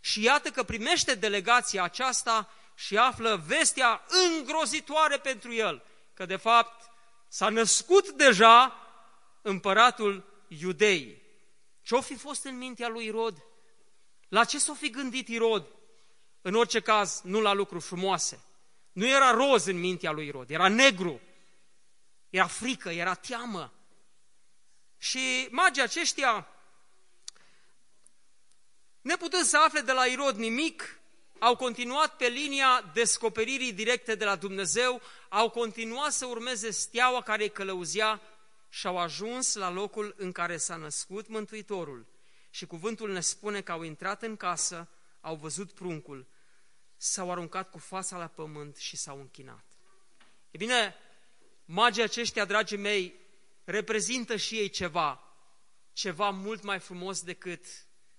Și 0.00 0.22
iată 0.22 0.50
că 0.50 0.62
primește 0.62 1.14
delegația 1.14 1.82
aceasta 1.82 2.52
și 2.74 2.96
află 2.96 3.42
vestea 3.46 4.04
îngrozitoare 4.08 5.18
pentru 5.18 5.52
el, 5.52 5.82
că 6.14 6.26
de 6.26 6.36
fapt 6.36 6.90
s-a 7.28 7.48
născut 7.48 8.10
deja 8.10 8.76
împăratul 9.42 10.44
iudei. 10.48 11.22
Ce-o 11.82 12.00
fi 12.00 12.14
fost 12.14 12.44
în 12.44 12.58
mintea 12.58 12.88
lui 12.88 13.06
Irod? 13.06 13.42
La 14.28 14.44
ce 14.44 14.58
s-o 14.58 14.74
fi 14.74 14.90
gândit 14.90 15.28
Irod? 15.28 15.66
În 16.42 16.54
orice 16.54 16.80
caz, 16.80 17.20
nu 17.24 17.40
la 17.40 17.52
lucruri 17.52 17.84
frumoase. 17.84 18.44
Nu 18.92 19.06
era 19.06 19.30
roz 19.30 19.66
în 19.66 19.78
mintea 19.80 20.10
lui 20.10 20.26
Irod, 20.26 20.50
era 20.50 20.68
negru. 20.68 21.20
Era 22.30 22.46
frică, 22.46 22.90
era 22.90 23.14
teamă. 23.14 23.72
Și 24.98 25.48
magii 25.50 25.82
aceștia, 25.82 26.48
neputând 29.00 29.44
să 29.44 29.58
afle 29.58 29.80
de 29.80 29.92
la 29.92 30.04
Irod 30.04 30.36
nimic, 30.36 31.00
au 31.38 31.56
continuat 31.56 32.16
pe 32.16 32.26
linia 32.26 32.90
descoperirii 32.94 33.72
directe 33.72 34.14
de 34.14 34.24
la 34.24 34.36
Dumnezeu, 34.36 35.00
au 35.28 35.50
continuat 35.50 36.12
să 36.12 36.26
urmeze 36.26 36.70
steaua 36.70 37.22
care 37.22 37.42
îi 37.42 37.50
călăuzea 37.50 38.20
și 38.68 38.86
au 38.86 38.98
ajuns 38.98 39.54
la 39.54 39.70
locul 39.70 40.14
în 40.16 40.32
care 40.32 40.56
s-a 40.56 40.76
născut 40.76 41.28
Mântuitorul. 41.28 42.06
Și 42.50 42.66
cuvântul 42.66 43.12
ne 43.12 43.20
spune 43.20 43.60
că 43.60 43.72
au 43.72 43.82
intrat 43.82 44.22
în 44.22 44.36
casă, 44.36 44.88
au 45.20 45.34
văzut 45.36 45.72
pruncul, 45.72 46.26
s-au 46.96 47.30
aruncat 47.30 47.70
cu 47.70 47.78
fața 47.78 48.18
la 48.18 48.26
pământ 48.26 48.76
și 48.76 48.96
s-au 48.96 49.18
închinat. 49.18 49.64
E 50.50 50.56
bine, 50.56 50.94
magii 51.70 52.02
aceștia, 52.02 52.44
dragii 52.44 52.76
mei, 52.76 53.14
reprezintă 53.64 54.36
și 54.36 54.58
ei 54.58 54.68
ceva, 54.68 55.36
ceva 55.92 56.30
mult 56.30 56.62
mai 56.62 56.78
frumos 56.78 57.22
decât 57.22 57.64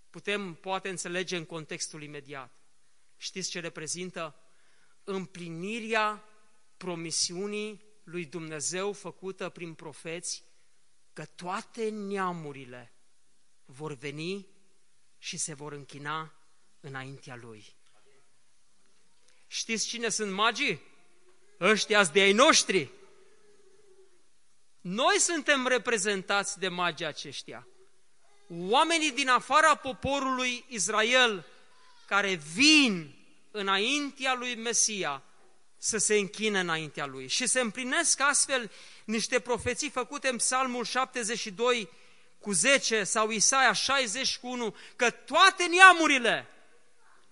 putem 0.10 0.54
poate 0.54 0.90
înțelege 0.90 1.38
în 1.38 1.46
contextul 1.46 2.04
imediat. 2.04 2.54
Știți 3.18 3.50
ce 3.50 3.60
reprezintă? 3.60 4.36
Împlinirea 5.04 6.24
promisiunii 6.78 7.84
lui 8.04 8.26
Dumnezeu 8.26 8.94
făcută 8.94 9.50
prin 9.50 9.74
profeți 9.74 10.44
că 11.14 11.26
toate 11.26 11.90
neamurile 11.90 12.94
vor 13.66 13.94
veni 13.94 14.48
și 15.18 15.38
se 15.38 15.54
vor 15.54 15.72
închina 15.72 16.34
înaintea 16.80 17.36
Lui. 17.36 17.76
Știți 19.48 19.88
cine 19.88 20.10
sunt 20.10 20.32
magii? 20.32 20.82
Ăștia 21.60 22.04
de 22.04 22.20
ai 22.20 22.32
noștri. 22.32 22.98
Noi 24.82 25.20
suntem 25.20 25.68
reprezentați 25.68 26.60
de 26.60 26.68
magii 26.68 27.06
aceștia. 27.06 27.68
Oamenii 28.60 29.12
din 29.12 29.30
afara 29.30 29.76
poporului 29.76 30.66
Israel 30.68 31.46
care 32.08 32.40
vin 32.54 33.16
înaintea 33.52 34.34
lui 34.34 34.56
Mesia 34.56 35.24
să 35.78 35.98
se 35.98 36.16
închine 36.16 36.60
înaintea 36.60 37.06
lui. 37.06 37.28
Și 37.28 37.48
se 37.48 37.60
împlinesc 37.60 38.20
astfel 38.22 38.72
niște 39.06 39.40
profeții 39.40 39.90
făcute 39.90 40.28
în 40.28 40.38
Psalmul 40.38 40.86
72 40.86 41.90
cu 42.40 42.52
10 42.52 43.04
sau 43.04 43.30
Isaia 43.30 43.74
61, 43.74 44.76
că 44.96 45.10
toate 45.10 45.66
neamurile 45.66 46.48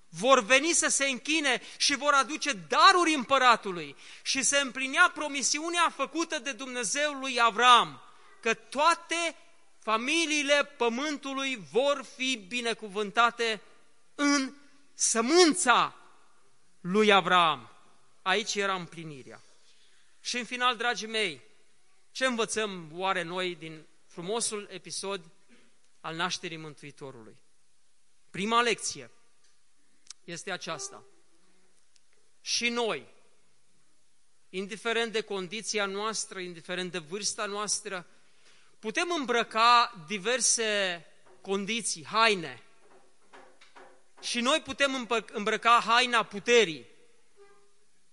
vor 0.09 0.43
veni 0.43 0.71
să 0.71 0.87
se 0.87 1.05
închine 1.05 1.61
și 1.77 1.95
vor 1.95 2.13
aduce 2.13 2.51
daruri 2.51 3.13
împăratului 3.13 3.95
și 4.23 4.41
se 4.41 4.57
împlinea 4.57 5.11
promisiunea 5.13 5.89
făcută 5.95 6.39
de 6.39 6.51
Dumnezeu 6.51 7.13
lui 7.13 7.41
Avram, 7.41 8.01
că 8.41 8.53
toate 8.53 9.35
familiile 9.79 10.65
pământului 10.77 11.67
vor 11.71 12.05
fi 12.15 12.45
binecuvântate 12.47 13.61
în 14.15 14.53
sămânța 14.93 15.95
lui 16.81 17.11
Avram. 17.11 17.69
Aici 18.21 18.55
era 18.55 18.75
împlinirea. 18.75 19.41
Și 20.21 20.37
în 20.37 20.45
final, 20.45 20.75
dragii 20.75 21.07
mei, 21.07 21.41
ce 22.11 22.25
învățăm 22.25 22.89
oare 22.93 23.21
noi 23.21 23.55
din 23.55 23.85
frumosul 24.05 24.67
episod 24.71 25.21
al 26.01 26.15
nașterii 26.15 26.57
Mântuitorului? 26.57 27.35
Prima 28.29 28.61
lecție 28.61 29.11
este 30.27 30.51
aceasta. 30.51 31.03
Și 32.41 32.69
noi, 32.69 33.07
indiferent 34.49 35.11
de 35.11 35.21
condiția 35.21 35.85
noastră, 35.85 36.39
indiferent 36.39 36.91
de 36.91 36.97
vârsta 36.97 37.45
noastră, 37.45 38.07
putem 38.79 39.11
îmbrăca 39.11 40.03
diverse 40.07 41.05
condiții, 41.41 42.05
haine. 42.05 42.63
Și 44.21 44.39
noi 44.39 44.61
putem 44.61 45.07
îmbrăca 45.33 45.81
haina 45.85 46.23
puterii. 46.23 46.85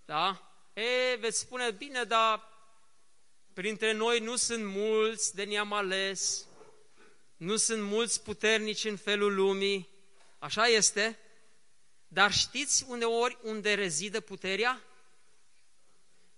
Da? 0.04 0.52
E, 0.72 1.16
veți 1.16 1.38
spune, 1.38 1.70
bine, 1.70 2.02
dar 2.02 2.48
printre 3.52 3.92
noi 3.92 4.18
nu 4.18 4.36
sunt 4.36 4.64
mulți 4.64 5.34
de 5.34 5.44
ne-am 5.44 5.72
ales, 5.72 6.46
nu 7.36 7.56
sunt 7.56 7.82
mulți 7.82 8.22
puternici 8.22 8.84
în 8.84 8.96
felul 8.96 9.34
lumii, 9.34 9.88
așa 10.38 10.66
este, 10.66 11.18
dar 12.08 12.32
știți 12.32 12.84
uneori 12.88 13.38
unde 13.42 13.74
rezidă 13.74 14.20
puterea? 14.20 14.82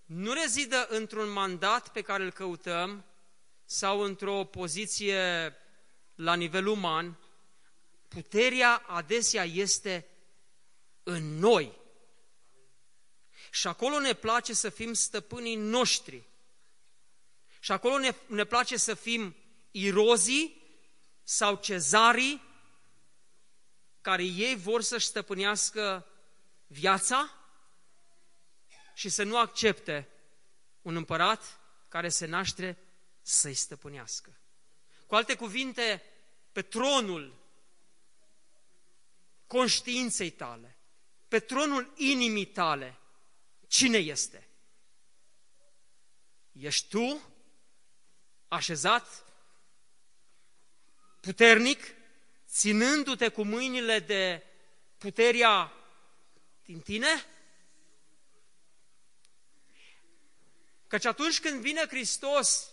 Nu 0.05 0.33
rezidă 0.33 0.87
într-un 0.89 1.29
mandat 1.29 1.89
pe 1.89 2.03
care 2.03 2.23
îl 2.23 2.33
căutăm 2.33 3.05
sau 3.65 4.01
într-o 4.01 4.45
poziție 4.45 5.55
la 6.15 6.35
nivel 6.35 6.67
uman. 6.67 7.19
Puterea 8.09 8.77
adesea 8.77 9.45
este 9.45 10.07
în 11.03 11.39
noi. 11.39 11.73
Și 13.51 13.67
acolo 13.67 13.99
ne 13.99 14.13
place 14.13 14.53
să 14.53 14.69
fim 14.69 14.93
stăpânii 14.93 15.57
noștri. 15.57 16.23
Și 17.61 17.73
acolo 17.73 17.99
ne, 17.99 18.15
ne 18.27 18.45
place 18.45 18.77
să 18.77 18.95
fim 18.95 19.37
irozii 19.71 20.63
sau 21.23 21.57
cezarii 21.57 22.43
care 24.07 24.23
ei 24.23 24.57
vor 24.57 24.83
să-și 24.83 25.07
stăpânească 25.07 26.07
viața 26.67 27.35
și 28.95 29.09
să 29.09 29.23
nu 29.23 29.39
accepte 29.39 30.09
un 30.83 30.97
împărat 30.97 31.61
care 31.89 32.09
se 32.09 32.27
naște 32.27 32.79
să-i 33.23 33.55
stăpânească. 33.55 34.41
Cu 35.07 35.15
alte 35.15 35.37
cuvinte, 35.37 36.03
pe 36.53 36.63
tronul 36.63 37.35
conștiinței 39.47 40.31
tale, 40.31 40.79
pe 41.29 41.41
tronul 41.41 41.93
inimii 41.97 42.47
tale, 42.47 42.99
cine 43.67 43.99
este? 43.99 44.49
Ești 46.53 46.89
tu 46.89 47.21
așezat, 48.49 49.25
puternic, 51.21 51.96
ținându-te 52.57 53.29
cu 53.29 53.45
mâinile 53.45 53.99
de 53.99 54.43
puterea 54.99 55.73
din 56.65 56.81
tine? 56.81 57.25
Căci 60.87 61.05
atunci 61.05 61.41
când 61.41 61.61
vine 61.61 61.87
Hristos, 61.87 62.71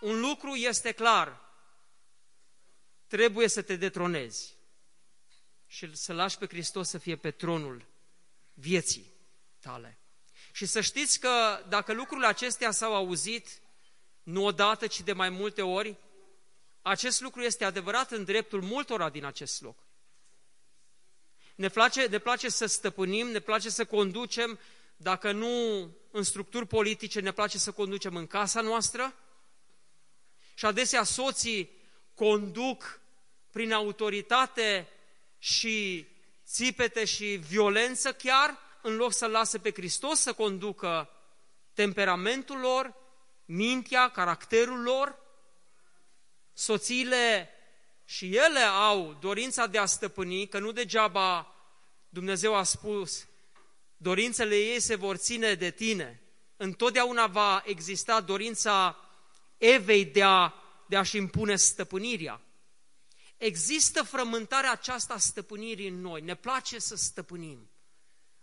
un 0.00 0.20
lucru 0.20 0.54
este 0.54 0.92
clar. 0.92 1.40
Trebuie 3.06 3.48
să 3.48 3.62
te 3.62 3.76
detronezi 3.76 4.54
și 5.66 5.96
să 5.96 6.12
lași 6.12 6.38
pe 6.38 6.46
Hristos 6.46 6.88
să 6.88 6.98
fie 6.98 7.16
pe 7.16 7.30
tronul 7.30 7.86
vieții 8.54 9.12
tale. 9.60 9.98
Și 10.52 10.66
să 10.66 10.80
știți 10.80 11.20
că 11.20 11.64
dacă 11.68 11.92
lucrurile 11.92 12.26
acestea 12.26 12.70
s-au 12.70 12.94
auzit, 12.94 13.60
nu 14.22 14.44
odată, 14.44 14.86
ci 14.86 15.00
de 15.00 15.12
mai 15.12 15.28
multe 15.28 15.62
ori, 15.62 15.96
acest 16.82 17.20
lucru 17.20 17.42
este 17.42 17.64
adevărat 17.64 18.10
în 18.10 18.24
dreptul 18.24 18.62
multora 18.62 19.10
din 19.10 19.24
acest 19.24 19.62
loc. 19.62 19.78
Ne 21.54 21.68
place, 21.68 22.06
ne 22.06 22.18
place 22.18 22.48
să 22.48 22.66
stăpânim, 22.66 23.26
ne 23.26 23.38
place 23.38 23.70
să 23.70 23.84
conducem, 23.84 24.58
dacă 24.96 25.32
nu 25.32 25.80
în 26.10 26.22
structuri 26.22 26.66
politice, 26.66 27.20
ne 27.20 27.32
place 27.32 27.58
să 27.58 27.72
conducem 27.72 28.16
în 28.16 28.26
casa 28.26 28.60
noastră. 28.60 29.14
Și 30.54 30.64
adesea 30.64 31.02
soții 31.02 31.70
conduc 32.14 33.00
prin 33.50 33.72
autoritate 33.72 34.88
și 35.38 36.06
țipete 36.46 37.04
și 37.04 37.24
violență 37.24 38.12
chiar, 38.12 38.58
în 38.82 38.96
loc 38.96 39.12
să 39.12 39.26
lase 39.26 39.58
pe 39.58 39.70
Hristos 39.70 40.20
să 40.20 40.32
conducă 40.32 41.10
temperamentul 41.72 42.58
lor, 42.58 42.94
mintea, 43.44 44.08
caracterul 44.08 44.82
lor, 44.82 45.21
soțiile 46.52 47.48
și 48.04 48.36
ele 48.36 48.60
au 48.60 49.16
dorința 49.20 49.66
de 49.66 49.78
a 49.78 49.86
stăpâni, 49.86 50.48
că 50.48 50.58
nu 50.58 50.72
degeaba 50.72 51.54
Dumnezeu 52.08 52.54
a 52.54 52.62
spus, 52.62 53.26
dorințele 53.96 54.56
ei 54.56 54.80
se 54.80 54.94
vor 54.94 55.16
ține 55.16 55.54
de 55.54 55.70
tine. 55.70 56.22
Întotdeauna 56.56 57.26
va 57.26 57.62
exista 57.66 58.20
dorința 58.20 58.96
Evei 59.58 60.04
de, 60.04 60.22
a, 60.22 60.52
de 60.88 60.96
a-și 60.96 61.16
impune 61.16 61.56
stăpânirea. 61.56 62.40
Există 63.36 64.02
frământarea 64.02 64.72
aceasta 64.72 65.14
a 65.14 65.18
stăpânirii 65.18 65.88
în 65.88 66.00
noi. 66.00 66.20
Ne 66.20 66.34
place 66.34 66.78
să 66.78 66.96
stăpânim. 66.96 67.70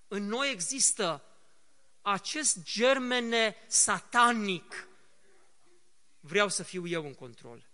În 0.07 0.23
noi 0.23 0.51
există 0.51 1.23
acest 2.01 2.63
germene 2.63 3.55
satanic. 3.67 4.87
Vreau 6.19 6.49
să 6.49 6.63
fiu 6.63 6.87
eu 6.87 7.05
în 7.05 7.13
control. 7.13 7.68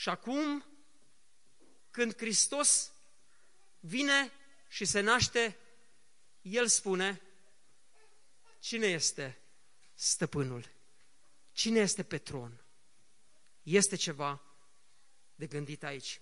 Și 0.00 0.08
acum, 0.08 0.64
când 1.90 2.16
Hristos 2.16 2.92
vine 3.80 4.32
și 4.68 4.84
se 4.84 5.00
naște, 5.00 5.58
El 6.42 6.66
spune, 6.66 7.22
cine 8.60 8.86
este 8.86 9.38
stăpânul? 9.94 10.70
Cine 11.52 11.80
este 11.80 12.02
pe 12.02 12.18
tron? 12.18 12.64
Este 13.62 13.96
ceva 13.96 14.40
de 15.34 15.46
gândit 15.46 15.84
aici. 15.84 16.20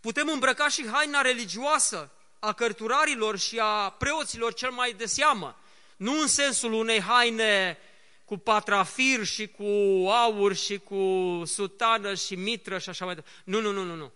Putem 0.00 0.28
îmbrăca 0.28 0.68
și 0.68 0.86
haina 0.86 1.20
religioasă 1.20 2.12
a 2.38 2.52
cărturarilor 2.52 3.38
și 3.38 3.58
a 3.58 3.90
preoților 3.90 4.54
cel 4.54 4.70
mai 4.70 4.92
de 4.92 5.06
seamă. 5.06 5.58
Nu 5.96 6.20
în 6.20 6.28
sensul 6.28 6.72
unei 6.72 7.00
haine 7.00 7.78
cu 8.24 8.36
patrafir 8.36 9.24
și 9.24 9.46
cu 9.46 9.64
aur 10.08 10.54
și 10.54 10.78
cu 10.78 11.42
sutană 11.46 12.14
și 12.14 12.34
mitră 12.34 12.78
și 12.78 12.88
așa 12.88 13.04
mai 13.04 13.14
departe. 13.14 13.40
Nu, 13.44 13.60
nu, 13.60 13.70
nu, 13.70 13.82
nu, 13.82 13.94
nu. 13.94 14.12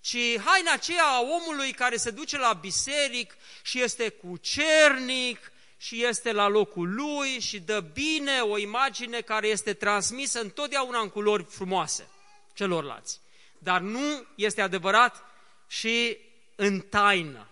Ci 0.00 0.16
haina 0.16 0.72
aceea 0.72 1.04
a 1.04 1.20
omului 1.20 1.72
care 1.72 1.96
se 1.96 2.10
duce 2.10 2.38
la 2.38 2.52
biseric 2.52 3.36
și 3.62 3.80
este 3.80 4.08
cu 4.08 4.36
cernic 4.36 5.52
și 5.76 6.04
este 6.04 6.32
la 6.32 6.48
locul 6.48 6.94
lui 6.94 7.40
și 7.40 7.60
dă 7.60 7.80
bine 7.80 8.40
o 8.40 8.58
imagine 8.58 9.20
care 9.20 9.46
este 9.46 9.72
transmisă 9.72 10.40
întotdeauna 10.40 11.00
în 11.00 11.08
culori 11.08 11.44
frumoase 11.44 12.08
celorlalți. 12.54 13.20
Dar 13.58 13.80
nu 13.80 14.26
este 14.34 14.60
adevărat 14.60 15.24
și 15.66 16.18
în 16.54 16.80
taină. 16.80 17.48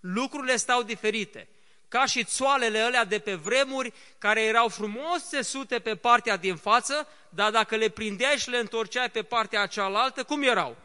Lucrurile 0.00 0.56
stau 0.56 0.82
diferite 0.82 1.48
ca 1.94 2.06
și 2.06 2.24
țoalele 2.24 2.78
alea 2.78 3.04
de 3.04 3.18
pe 3.18 3.34
vremuri, 3.34 3.92
care 4.18 4.42
erau 4.42 4.68
frumos 4.68 5.28
țesute 5.28 5.78
pe 5.78 5.96
partea 5.96 6.36
din 6.36 6.56
față, 6.56 7.08
dar 7.28 7.50
dacă 7.50 7.76
le 7.76 7.88
prindeai 7.88 8.36
și 8.36 8.50
le 8.50 8.58
întorceai 8.58 9.10
pe 9.10 9.22
partea 9.22 9.66
cealaltă, 9.66 10.24
cum 10.24 10.42
erau? 10.42 10.76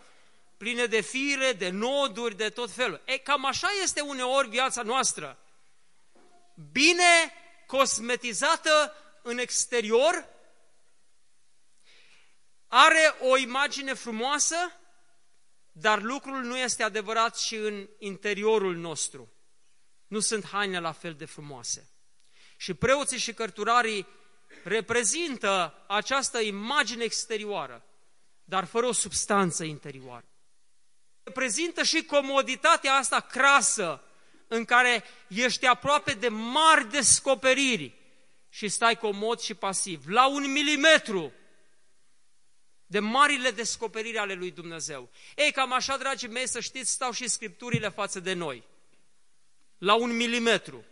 Pline 0.58 0.86
de 0.86 1.02
fire, 1.02 1.54
de 1.54 1.70
noduri, 1.70 2.36
de 2.36 2.50
tot 2.50 2.72
felul. 2.72 3.02
E, 3.06 3.18
cam 3.18 3.46
așa 3.46 3.68
este 3.84 4.02
uneori 4.02 4.50
viața 4.50 4.82
noastră. 4.82 5.38
Bine 6.72 7.34
cosmetizată 7.68 8.96
în 9.22 9.38
exterior, 9.38 10.28
are 12.68 13.16
o 13.20 13.38
imagine 13.38 13.94
frumoasă, 13.94 14.56
dar 15.72 16.02
lucrul 16.02 16.42
nu 16.44 16.58
este 16.58 16.84
adevărat 16.84 17.38
și 17.38 17.56
în 17.56 17.88
interiorul 18.00 18.76
nostru 18.76 19.34
nu 20.10 20.20
sunt 20.20 20.46
haine 20.46 20.80
la 20.80 20.92
fel 20.92 21.14
de 21.14 21.26
frumoase. 21.26 21.90
Și 22.58 22.74
preoții 22.74 23.18
și 23.18 23.34
cărturarii 23.34 24.08
reprezintă 24.64 25.84
această 25.88 26.40
imagine 26.40 27.04
exterioară, 27.04 27.86
dar 28.44 28.66
fără 28.66 28.86
o 28.86 28.92
substanță 28.92 29.64
interioară. 29.64 30.26
Reprezintă 31.24 31.84
și 31.84 32.04
comoditatea 32.04 32.94
asta 32.94 33.20
crasă 33.20 34.04
în 34.48 34.66
care 34.66 35.04
ești 35.28 35.66
aproape 35.66 36.14
de 36.14 36.28
mari 36.28 36.90
descoperiri 36.90 37.98
și 38.50 38.68
stai 38.68 38.98
comod 38.98 39.40
și 39.40 39.54
pasiv, 39.54 40.08
la 40.08 40.28
un 40.28 40.52
milimetru 40.52 41.34
de 42.86 43.00
marile 43.00 43.52
descoperiri 43.52 44.18
ale 44.18 44.34
lui 44.34 44.52
Dumnezeu. 44.52 45.10
Ei, 45.36 45.52
cam 45.52 45.74
așa, 45.74 45.98
dragii 45.98 46.28
mei, 46.28 46.48
să 46.48 46.60
știți, 46.60 46.92
stau 46.92 47.12
și 47.12 47.28
scripturile 47.28 47.90
față 47.90 48.20
de 48.20 48.34
noi 48.34 48.64
la 49.80 49.94
un 49.96 50.16
milimetru. 50.16 50.86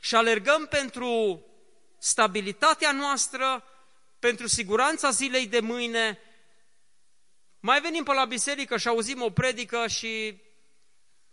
Și 0.00 0.14
alergăm 0.14 0.66
pentru 0.66 1.42
stabilitatea 1.98 2.92
noastră, 2.92 3.64
pentru 4.18 4.46
siguranța 4.46 5.10
zilei 5.10 5.46
de 5.46 5.60
mâine. 5.60 6.18
Mai 7.60 7.80
venim 7.80 8.04
pe 8.04 8.12
la 8.12 8.24
biserică 8.24 8.76
și 8.76 8.88
auzim 8.88 9.22
o 9.22 9.30
predică 9.30 9.86
și 9.86 10.40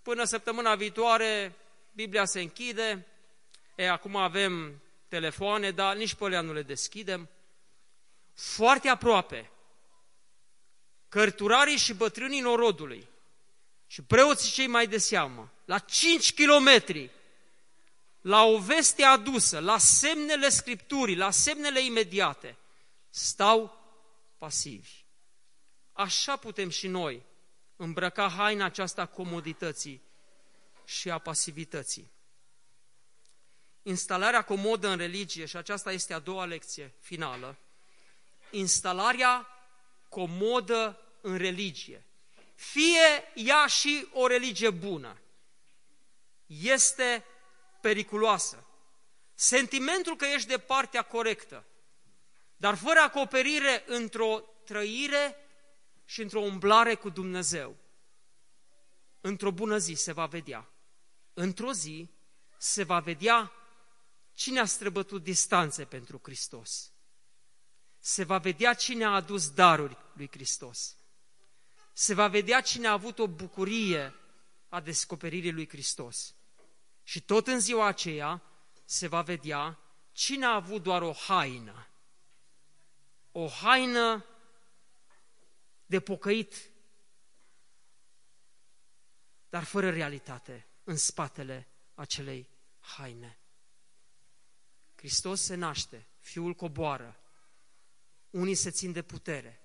până 0.02 0.24
săptămâna 0.24 0.76
viitoare 0.76 1.56
Biblia 1.92 2.26
se 2.26 2.42
închide 2.42 3.06
E, 3.82 3.90
acum 3.90 4.16
avem 4.16 4.82
telefoane, 5.08 5.72
dar 5.72 5.96
nici 5.96 6.14
pe 6.14 6.24
alea 6.24 6.42
nu 6.42 6.54
le 6.54 6.62
deschidem. 6.62 7.30
Foarte 8.34 8.90
aproape, 8.90 9.52
cărturarii 11.10 11.78
și 11.78 11.94
bătrânii 11.94 12.40
norodului 12.40 13.08
și 13.92 14.02
preoții 14.02 14.52
cei 14.52 14.68
mai 14.68 14.88
de 14.88 14.98
seamă, 14.98 15.52
la 15.66 15.80
5 15.80 16.34
kilometri, 16.34 17.12
la 18.22 18.44
o 18.44 18.60
veste 18.60 19.04
adusă, 19.04 19.60
la 19.60 19.78
semnele 19.78 20.50
Scripturii, 20.50 21.16
la 21.16 21.32
semnele 21.32 21.86
imediate, 21.86 22.58
stau 23.10 23.80
pasivi. 24.38 24.92
Așa 25.92 26.36
putem 26.36 26.70
și 26.70 26.88
noi 26.88 27.22
îmbrăca 27.76 28.28
haina 28.28 28.66
aceasta 28.66 29.06
comodității 29.06 30.02
și 30.86 31.10
a 31.10 31.18
pasivității. 31.18 32.12
Instalarea 33.84 34.42
comodă 34.42 34.88
în 34.88 34.98
religie, 34.98 35.46
și 35.46 35.58
aceasta 35.58 35.92
este 35.92 36.14
a 36.14 36.20
doua 36.20 36.46
lecție 36.46 36.94
finală, 37.00 37.58
instalarea 38.52 39.48
comodă 40.10 41.00
în 41.22 41.38
religie, 41.38 42.06
fie 42.62 43.32
ea 43.34 43.66
și 43.66 44.08
o 44.14 44.28
religie 44.28 44.70
bună, 44.70 45.18
este 46.46 47.26
periculoasă. 47.82 48.66
Sentimentul 49.34 50.16
că 50.16 50.26
ești 50.26 50.48
de 50.48 50.58
partea 50.58 51.02
corectă, 51.02 51.66
dar 52.58 52.76
fără 52.76 53.00
acoperire 53.00 53.84
într-o 53.88 54.44
trăire 54.66 55.36
și 56.06 56.22
într-o 56.22 56.40
umblare 56.40 56.96
cu 56.96 57.10
Dumnezeu. 57.10 57.76
Într-o 59.22 59.52
bună 59.52 59.78
zi 59.78 59.94
se 59.94 60.12
va 60.12 60.26
vedea. 60.26 60.70
Într-o 61.34 61.74
zi 61.74 62.10
se 62.58 62.84
va 62.84 63.00
vedea 63.00 63.52
cine 64.34 64.60
a 64.60 64.66
străbătut 64.66 65.24
distanțe 65.24 65.86
pentru 65.86 66.20
Hristos. 66.24 66.92
Se 68.00 68.24
va 68.24 68.38
vedea 68.38 68.74
cine 68.74 69.04
a 69.04 69.10
adus 69.10 69.50
daruri 69.50 69.98
lui 70.14 70.30
Hristos. 70.32 70.96
Se 71.92 72.14
va 72.14 72.28
vedea 72.28 72.62
cine 72.62 72.88
a 72.88 72.92
avut 72.92 73.20
o 73.20 73.28
bucurie 73.28 74.14
a 74.70 74.80
descoperirii 74.80 75.52
lui 75.52 75.70
Hristos. 75.70 76.36
Și 77.04 77.22
tot 77.22 77.48
în 77.48 77.60
ziua 77.60 77.86
aceea 77.86 78.42
se 78.86 79.08
va 79.08 79.22
vedea 79.22 79.80
cine 80.12 80.46
a 80.46 80.56
avut 80.56 80.84
doar 80.84 81.02
o 81.02 81.12
haină. 81.12 81.88
O 83.32 83.48
haină 83.48 84.26
de 85.86 86.00
pocăit, 86.00 86.72
dar 89.50 89.64
fără 89.64 89.90
realitate 89.90 90.68
în 90.84 90.98
spatele 90.98 91.68
acelei 91.94 92.48
haine. 92.80 93.40
Hristos 94.96 95.42
se 95.42 95.56
naște, 95.56 96.08
Fiul 96.20 96.54
coboară, 96.54 97.20
unii 98.30 98.56
se 98.56 98.72
țin 98.72 98.92
de 98.92 99.02
putere, 99.02 99.61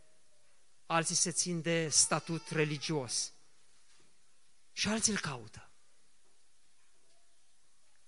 alții 0.86 1.14
se 1.14 1.30
țin 1.30 1.60
de 1.60 1.88
statut 1.88 2.48
religios 2.48 3.32
și 4.72 4.88
alții 4.88 5.12
îl 5.12 5.18
caută. 5.18 5.70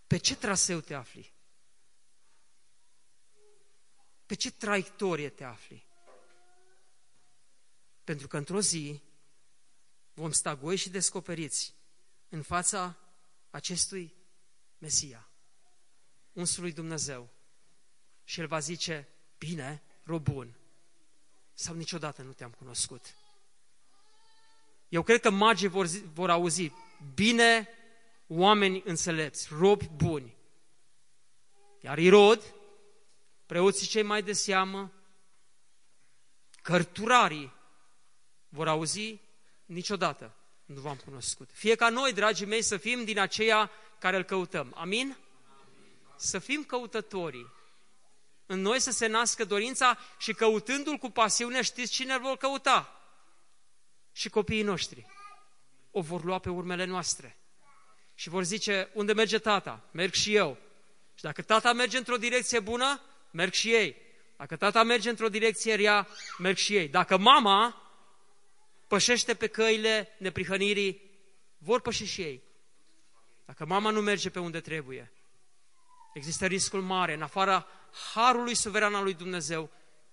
Pe 0.06 0.16
ce 0.16 0.36
traseu 0.36 0.80
te 0.80 0.94
afli? 0.94 1.32
Pe 4.26 4.34
ce 4.34 4.50
traiectorie 4.50 5.28
te 5.28 5.44
afli? 5.44 5.86
Pentru 8.04 8.26
că 8.26 8.36
într-o 8.36 8.60
zi 8.60 9.02
vom 10.12 10.32
sta 10.32 10.56
goi 10.56 10.76
și 10.76 10.90
descoperiți 10.90 11.74
în 12.28 12.42
fața 12.42 12.98
acestui 13.50 14.14
Mesia, 14.78 15.30
unsului 16.32 16.72
Dumnezeu. 16.72 17.30
Și 18.24 18.40
El 18.40 18.46
va 18.46 18.58
zice, 18.58 19.08
bine, 19.38 19.82
rob 20.02 20.22
bun, 20.22 20.57
sau 21.58 21.74
niciodată 21.74 22.22
nu 22.22 22.32
te-am 22.32 22.50
cunoscut. 22.50 23.14
Eu 24.88 25.02
cred 25.02 25.20
că 25.20 25.30
magii 25.30 25.68
vor, 25.68 25.86
zi, 25.86 26.02
vor 26.12 26.30
auzi, 26.30 26.72
bine, 27.14 27.68
oameni 28.26 28.82
înțelepți, 28.84 29.48
robi 29.50 29.88
buni. 29.96 30.36
Iar 31.80 31.98
Irod, 31.98 32.54
preoții 33.46 33.86
cei 33.86 34.02
mai 34.02 34.22
de 34.22 34.32
seamă, 34.32 34.92
cărturarii, 36.62 37.52
vor 38.48 38.68
auzi, 38.68 39.20
niciodată 39.64 40.34
nu 40.64 40.80
v-am 40.80 40.96
cunoscut. 40.96 41.50
Fie 41.52 41.74
ca 41.74 41.88
noi, 41.88 42.12
dragii 42.12 42.46
mei, 42.46 42.62
să 42.62 42.76
fim 42.76 43.04
din 43.04 43.18
aceia 43.18 43.70
care 43.98 44.16
îl 44.16 44.22
căutăm. 44.22 44.72
Amin? 44.76 45.16
Să 46.16 46.38
fim 46.38 46.64
căutătorii. 46.64 47.56
În 48.50 48.60
noi 48.60 48.80
să 48.80 48.90
se 48.90 49.06
nască 49.06 49.44
dorința 49.44 49.98
și 50.18 50.32
căutându-l 50.32 50.96
cu 50.96 51.10
pasiune, 51.10 51.62
știți 51.62 51.92
cine 51.92 52.14
îl 52.14 52.20
vor 52.20 52.36
căuta? 52.36 53.02
Și 54.12 54.28
copiii 54.28 54.62
noștri. 54.62 55.06
O 55.90 56.00
vor 56.00 56.24
lua 56.24 56.38
pe 56.38 56.50
urmele 56.50 56.84
noastre. 56.84 57.36
Și 58.14 58.28
vor 58.28 58.42
zice, 58.42 58.90
unde 58.94 59.12
merge 59.12 59.38
tata? 59.38 59.88
Merg 59.90 60.12
și 60.12 60.34
eu. 60.34 60.58
Și 61.14 61.22
dacă 61.22 61.42
tata 61.42 61.72
merge 61.72 61.98
într-o 61.98 62.16
direcție 62.16 62.60
bună, 62.60 63.00
merg 63.30 63.52
și 63.52 63.72
ei. 63.72 63.96
Dacă 64.36 64.56
tata 64.56 64.82
merge 64.82 65.08
într-o 65.08 65.28
direcție 65.28 65.74
rea, 65.74 66.08
merg 66.38 66.56
și 66.56 66.76
ei. 66.76 66.88
Dacă 66.88 67.16
mama 67.16 67.82
pășește 68.86 69.34
pe 69.34 69.46
căile 69.46 70.08
neprihănirii, 70.18 71.10
vor 71.58 71.80
păși 71.80 72.04
și 72.04 72.22
ei. 72.22 72.42
Dacă 73.44 73.66
mama 73.66 73.90
nu 73.90 74.00
merge 74.00 74.30
pe 74.30 74.38
unde 74.38 74.60
trebuie, 74.60 75.12
există 76.14 76.46
riscul 76.46 76.82
mare, 76.82 77.14
în 77.14 77.22
afara 77.22 77.66
harului 78.14 78.54
suveran 78.54 78.94
al 78.94 79.02
lui 79.02 79.14
Dumnezeu, 79.14 79.70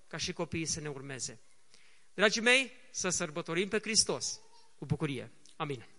ca 0.08 0.18
și 0.18 0.34
copiii 0.34 0.66
să 0.66 0.80
ne 0.80 0.90
urmeze. 0.90 1.40
Dragii 2.14 2.42
mei, 2.42 2.72
să 2.92 3.10
sărbătorim 3.10 3.68
pe 3.68 3.80
Hristos 3.80 4.40
cu 4.76 4.86
bucurie. 4.86 5.32
Amin. 5.56 5.95